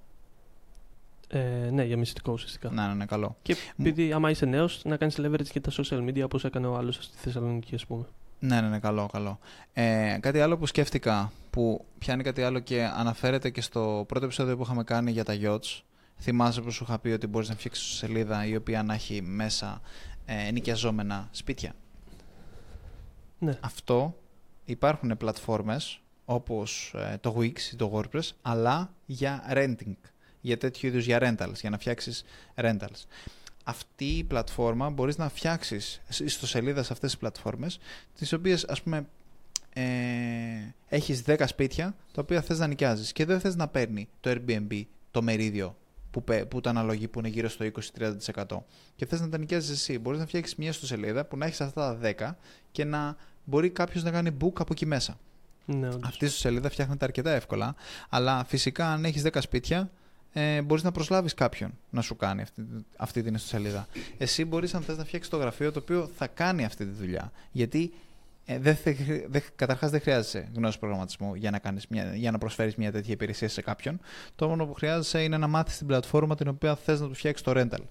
[1.28, 2.70] Ε, ναι, για μυστικό ουσιαστικά.
[2.70, 3.36] Ναι, ναι, ναι, καλό.
[3.42, 6.76] Και επειδή άμα είσαι νέος, να κάνεις leverage και τα social media όπως έκανε ο
[6.76, 8.04] άλλος στη Θεσσαλονίκη, ας πούμε.
[8.38, 9.38] Ναι, ναι, ναι, καλό, καλό.
[9.72, 14.56] Ε, κάτι άλλο που σκέφτηκα, που πιάνει κάτι άλλο και αναφέρεται και στο πρώτο επεισόδιο
[14.56, 15.80] που είχαμε κάνει για τα yachts.
[16.18, 19.80] Θυμάσαι που σου είχα πει ότι μπορείς να φτιάξεις σελίδα η οποία να έχει μέσα
[20.26, 21.72] ε, νοικιαζόμενα σπίτια;
[23.38, 23.58] Ναι.
[23.60, 24.16] Αυτό
[24.64, 29.96] υπάρχουν πλατφόρμες όπως ε, το Wix ή το WordPress, αλλά για renting,
[30.40, 32.24] για τέτοιου είδους για rentals, για να φτιάξεις
[32.54, 33.04] rentals.
[33.64, 37.78] Αυτή η πλατφόρμα μπορείς να φτιάξεις ιστοσελίδα σε αυτές τις πλατφόρμες,
[38.18, 39.06] τις οποίες ας πούμε
[39.72, 39.84] ε,
[40.88, 44.82] έχεις 10 σπίτια τα οποία θες να νοικιάζεις και δεν θες να παίρνει το Airbnb
[45.10, 45.76] το μερίδιο
[46.10, 47.70] που, που τα αναλογεί που είναι γύρω στο
[48.36, 48.58] 20-30%
[48.96, 49.98] και θες να τα νοικιάζεις εσύ.
[49.98, 52.34] Μπορείς να φτιάξεις μια ιστοσελίδα που να έχεις αυτά τα 10
[52.72, 55.18] και να μπορεί κάποιος να κάνει book από εκεί μέσα.
[55.66, 57.74] Ναι, Αυτή η σελίδα φτιάχνεται αρκετά εύκολα,
[58.08, 59.90] αλλά φυσικά αν έχεις 10 σπίτια,
[60.36, 62.62] ε, μπορείς να προσλάβεις κάποιον να σου κάνει αυτή,
[62.96, 63.86] αυτή την ιστοσελίδα.
[64.18, 67.32] Εσύ μπορείς, αν θες, να φτιάξεις το γραφείο το οποίο θα κάνει αυτή τη δουλειά.
[67.52, 67.92] Γιατί
[68.44, 68.76] ε, δεν
[69.28, 73.12] δε, καταρχάς δεν χρειάζεσαι γνώση προγραμματισμού για να, κάνεις μια, για να προσφέρεις μια τέτοια
[73.12, 74.00] υπηρεσία σε κάποιον.
[74.36, 77.44] Το μόνο που χρειάζεσαι είναι να μάθεις την πλατφόρμα την οποία θες να του φτιάξεις
[77.44, 77.82] το rental.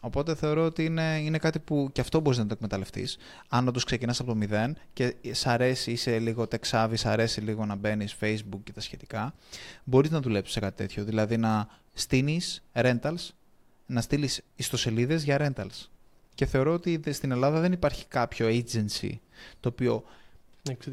[0.00, 3.18] Οπότε θεωρώ ότι είναι, είναι κάτι που και αυτό μπορείς να το εκμεταλλευτείς.
[3.48, 7.66] Αν όντως ξεκινάς από το μηδέν και σ' αρέσει, είσαι λίγο τεξάβη, σ' αρέσει λίγο
[7.66, 9.34] να μπαίνεις Facebook και τα σχετικά,
[9.84, 11.04] μπορείς να δουλέψεις σε κάτι τέτοιο.
[11.04, 13.28] Δηλαδή να στείνεις rentals,
[13.86, 15.88] να στείλεις ιστοσελίδες για rentals.
[16.34, 19.10] Και θεωρώ ότι στην Ελλάδα δεν υπάρχει κάποιο agency
[19.60, 20.04] το οποίο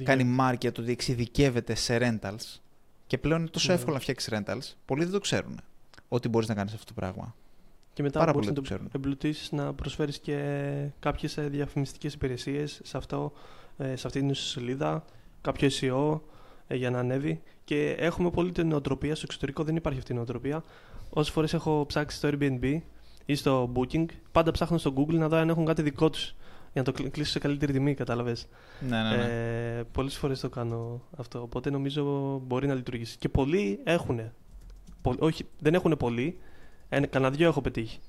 [0.03, 2.60] κάνει market, ότι εξειδικεύεται σε rentals.
[3.08, 3.74] Και πλέον είναι τόσο ναι.
[3.74, 4.74] εύκολο να φτιάξεις rentals.
[4.86, 5.60] Πολλοί δεν το ξέρουν
[6.08, 7.36] ότι μπορείς να κάνεις αυτό το πράγμα.
[7.98, 10.38] Και μετά Πάρα μπορείς να το εμπλουτίσεις να προσφέρεις και
[11.00, 13.32] κάποιες ε, διαφημιστικές υπηρεσίες σε, αυτό,
[13.78, 15.06] ε, σε αυτή την σελίδα,
[15.41, 16.20] κάποιο SEO
[16.68, 17.41] ε, για να ανέβει.
[17.64, 20.64] Και έχουμε πολύ την νοοτροπία, στο εξωτερικό δεν υπάρχει αυτή η νοοτροπία.
[21.10, 22.80] Όσες φορές έχω ψάξει στο Airbnb
[23.26, 26.36] ή στο Booking, πάντα ψάχνω στο Google να δω αν έχουν κάτι δικό τους
[26.74, 28.48] για να το κλείσω σε καλύτερη τιμή, κατάλαβες.
[28.80, 29.24] Ναι, ναι, ναι.
[29.78, 31.41] Ε, Πολλές φορές το κάνω αυτό.
[31.41, 33.18] Οπότε νομίζω μπορεί να λειτουργήσει.
[33.18, 34.20] Και πολλοί έχουν.
[35.20, 36.38] όχι, δεν έχουν πολλοί,
[36.90, 38.00] ένα, κανένα δυο έχω πετύχει.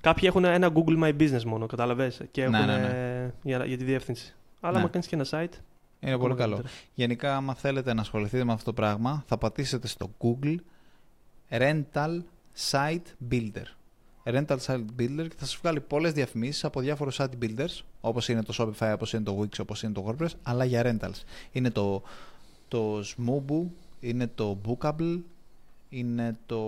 [0.00, 2.20] Κάποιοι έχουν ένα Google My Business μόνο, κατάλαβες.
[2.30, 3.32] Και έχουν ναι, ναι, ναι.
[3.42, 4.34] Για, για τη διεύθυνση.
[4.60, 4.88] Αλλά ναι.
[4.88, 5.58] κάνεις και ένα site.
[6.00, 6.62] Είναι πολύ καλό.
[6.94, 10.56] Γενικά, άμα θέλετε να ασχοληθείτε με αυτό το πράγμα, θα πατήσετε στο Google
[11.50, 12.22] Rental
[12.70, 13.64] Site Builder.
[14.24, 18.42] Rental Site Builder και θα σας βγάλει πολλές διαφημίσεις από διάφορους site builders, όπως είναι
[18.42, 21.22] το Shopify, όπως είναι το Wix, όπως είναι το WordPress, αλλά για rentals.
[21.52, 22.02] Είναι το,
[22.68, 23.66] το Smooboo,
[24.00, 25.20] είναι το Bookable,
[25.88, 26.62] είναι το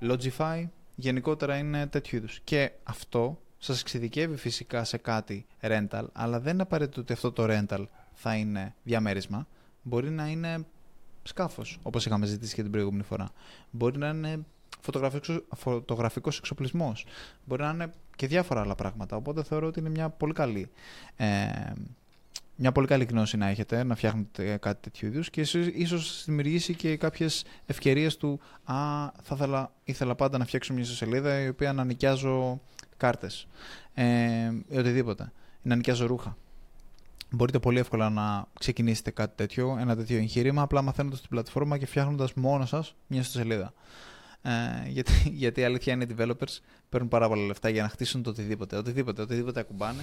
[0.00, 2.40] Logify, γενικότερα είναι τέτοιου είδους.
[2.44, 7.46] Και αυτό σας εξειδικεύει φυσικά σε κάτι rental, αλλά δεν είναι απαραίτητο ότι αυτό το
[7.48, 9.46] rental θα είναι διαμέρισμα.
[9.82, 10.66] Μπορεί να είναι
[11.22, 13.30] σκάφος, όπως είχαμε ζητήσει και την προηγούμενη φορά.
[13.70, 14.44] Μπορεί να είναι
[15.56, 17.06] φωτογραφικό εξοπλισμός.
[17.44, 19.16] Μπορεί να είναι και διάφορα άλλα πράγματα.
[19.16, 20.70] Οπότε θεωρώ ότι είναι μια πολύ καλή
[21.16, 21.48] ε,
[22.60, 26.74] μια πολύ καλή γνώση να έχετε, να φτιάχνετε κάτι τέτοιου είδους και ίσως ίσως δημιουργήσει
[26.74, 28.74] και κάποιες ευκαιρίες του «Α,
[29.22, 32.60] θα ήθελα, ήθελα πάντα να φτιάξω μια σελίδα η οποία να νοικιάζω
[32.96, 33.46] κάρτες
[33.94, 34.04] ε,
[34.68, 35.32] ή οτιδήποτε,
[35.62, 36.36] ή να νοικιάζω ρούχα».
[37.30, 41.86] μπορείτε πολύ εύκολα να ξεκινήσετε κάτι τέτοιο, ένα τέτοιο εγχείρημα, απλά μαθαίνοντας την πλατφόρμα και
[41.86, 43.72] φτιάχνοντας μόνο σας μια ιστοσελίδα.
[44.42, 48.22] Ε, γιατί, γιατί η αλήθεια είναι οι developers παίρνουν πάρα πολλά λεφτά για να χτίσουν
[48.22, 48.76] το οτιδήποτε.
[48.76, 50.02] Οτιδήποτε, οτιδήποτε ακουμπάνε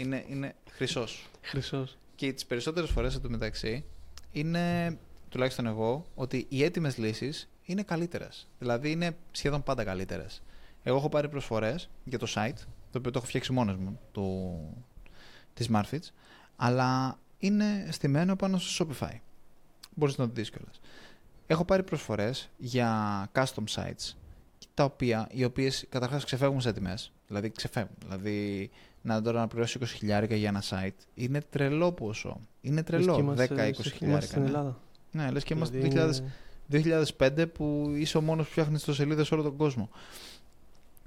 [0.00, 1.28] είναι, είναι χρυσός.
[1.42, 1.96] Χρυσός.
[2.14, 3.84] Και τις περισσότερες φορές μεταξύ
[4.32, 4.96] είναι,
[5.28, 8.48] τουλάχιστον εγώ, ότι οι έτοιμες λύσεις είναι καλύτερες.
[8.58, 10.42] Δηλαδή είναι σχεδόν πάντα καλύτερες.
[10.82, 12.58] Εγώ έχω πάρει προσφορές για το site,
[12.90, 14.54] το οποίο το έχω φτιάξει μόνος μου, το,
[15.54, 16.10] της Smartfits,
[16.56, 19.16] αλλά είναι στημένο πάνω στο Shopify.
[19.94, 20.80] Μπορείς να το δεις κιόλας.
[21.46, 24.14] Έχω πάρει προσφορές για custom sites,
[24.74, 26.98] τα οποία, οι οποίες καταρχάς ξεφεύγουν σε τιμέ.
[27.26, 27.96] Δηλαδή ξεφεύγουν.
[27.98, 28.70] Δηλαδή
[29.02, 32.40] να τώρα να πληρώσει 20.000 για ένα site είναι τρελό ποσό.
[32.60, 33.34] Είναι τρελό.
[33.38, 34.20] 10-20 χιλιάρικα.
[34.20, 34.78] Στην Ελλάδα.
[35.10, 36.24] Ναι, λες και είμαστε Δηλαδή το
[36.68, 39.90] είναι- 2005 που είσαι ο μόνος που φτιάχνει ιστοσελίδες σε όλο τον κόσμο.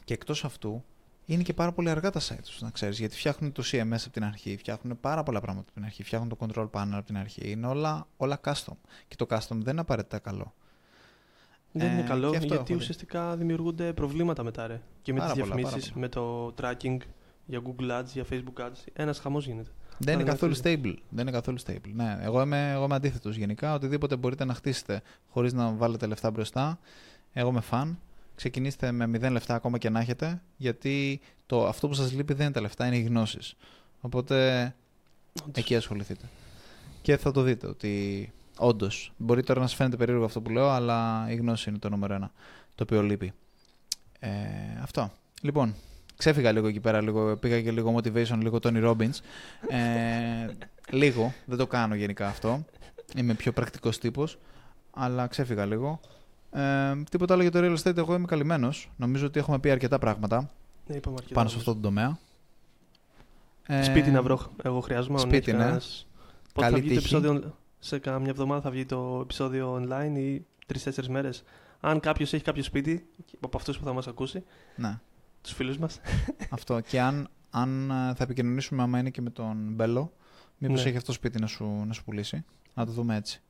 [0.04, 0.84] Και εκτός αυτού,
[1.26, 3.00] είναι και πάρα πολύ αργά τα sites τους, να ξέρεις.
[3.00, 6.30] Γιατί φτιάχνουν το CMS από την αρχή, φτιάχνουν πάρα πολλά πράγματα από την αρχή, φτιάχνουν
[6.30, 7.50] το control panel από την αρχή.
[7.52, 8.74] Είναι όλα, όλα custom.
[9.08, 10.54] Και το custom δεν είναι απαραίτητα καλό.
[11.72, 12.80] Δεν είναι Ε, καλό και αυτό έχω γιατί δει.
[12.80, 14.82] ουσιαστικά δημιουργούνται προβλήματα μετά ρε.
[15.02, 16.98] Και με Πάρα τις πολλά, πάρα διαφημίσεις, με το tracking
[17.54, 18.84] για Google Ads, για Facebook Ads.
[18.94, 19.70] Ένας χαμός γίνεται.
[19.98, 20.94] Δεν είναι είναι καθόλου ακριβή.
[20.96, 21.02] stable.
[21.10, 21.92] Δεν είναι καθόλου stable.
[21.94, 23.74] Ναι, εγώ είμαι, εγώ είμαι αντίθετος γενικά.
[23.74, 26.80] Οτιδήποτε μπορείτε να χτίσετε χωρίς να βάλετε λεφτά μπροστά.
[27.34, 28.00] Εγώ είμαι φαν.
[28.36, 30.42] Ξεκινήστε με 0 λεφτά ακόμα και να έχετε.
[30.58, 33.56] Γιατί το, αυτό που σας λείπει δεν είναι τα λεφτά, είναι οι γνώσεις.
[34.02, 34.64] Οπότε
[35.42, 35.64] Όντως.
[35.64, 36.30] εκεί ασχοληθείτε.
[37.02, 39.14] Και θα το δείτε ότι όντως.
[39.18, 42.14] Μπορεί τώρα να σας φαίνεται περίεργο αυτό που λέω, αλλά η γνώση είναι το νούμερο
[42.14, 42.32] ένα
[42.76, 43.34] το οποίο λείπει.
[44.20, 44.30] Ε,
[44.82, 45.12] αυτό.
[45.42, 45.76] Λοιπόν,
[46.24, 49.18] ξέφυγα λίγο εκεί πέρα, λίγο, πήγα και λίγο motivation, λίγο Tony Robbins.
[49.70, 50.48] Ε,
[50.92, 52.66] λίγο, δεν το κάνω γενικά αυτό.
[53.16, 54.38] Είμαι πιο πρακτικός τύπος,
[54.94, 56.00] αλλά ξέφυγα λίγο.
[56.52, 58.92] Ε, τίποτα άλλο για το real estate, εγώ είμαι καλυμμένος.
[58.98, 60.50] Νομίζω ότι έχουμε πει αρκετά πράγματα
[60.88, 61.68] Ναι, είπαμε αρκετά πάνω σε όμως.
[61.68, 62.18] αυτό το τομέα.
[63.68, 65.14] Ε, Σπίτι να βρω, εγώ χρειάζομαι.
[65.14, 65.58] αν σπίτι, έχει ναι.
[65.58, 66.08] κανένας-
[66.54, 67.16] Πότε Καλή θα βγει το τύχη.
[67.16, 71.44] επεισόδιο, σε καμιά εβδομάδα θα βγει το επεισόδιο online ή τρει-τέσσερι μέρες.
[71.80, 73.06] Αν κάποιος έχει κάποιο σπίτι,
[73.40, 74.44] από αυτούς που θα μας ακούσει,
[74.76, 75.00] Ναι.
[75.44, 76.00] Τους φίλους μας.
[76.50, 76.80] Αυτό.
[76.80, 80.14] Και αν, αν ε, θα επικοινωνήσουμε άμα είναι και με τον Μπέλο,
[80.58, 80.90] μήπως Ναι.
[80.90, 82.46] έχει αυτό σπίτι να σου, να σου πουλήσει.
[82.74, 83.42] Να το δούμε έτσι.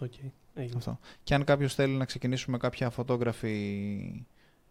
[0.00, 0.30] Okay.
[0.54, 0.76] έγινε.
[0.76, 0.98] Αυτό.
[1.22, 4.26] Και αν κάποιος θέλει να ξεκινήσουμε κάποια φωτόγραφη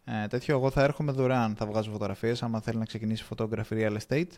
[0.05, 1.55] ε, τέτοιο, εγώ θα έρχομαι δωρεάν.
[1.55, 2.43] Θα βγάζω φωτογραφίες.
[2.43, 4.31] Άμα θέλει να ξεκινήσει photography real estate,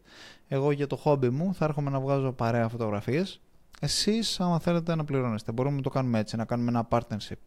[0.47, 3.41] εγώ για το χόμπι μου θα έρχομαι να βγάζω παρέα φωτογραφίες.
[3.79, 7.39] Εσείς, άμα θέλετε να πληρώνεστε, μπορούμε να το κάνουμε έτσι, να κάνουμε ένα partnership.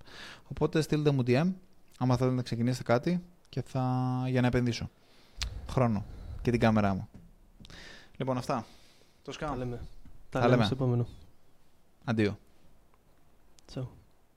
[0.49, 1.53] Οπότε στείλτε μου DM,
[1.99, 3.83] άμα θέλετε να ξεκινήσετε κάτι και θα...
[4.29, 4.91] για να επενδύσω.
[5.71, 6.05] Χρόνο
[6.43, 7.09] και την κάμερά μου.
[8.17, 8.57] Λοιπόν, αυτά.
[9.23, 9.55] Το Τα σκάω.
[9.55, 9.77] λέμε.
[9.77, 9.85] Τα
[10.31, 10.65] Τα λέμε λέμε.
[10.65, 11.07] στο επόμενο.
[12.05, 12.39] Αντίο.
[13.67, 13.89] Τσαου.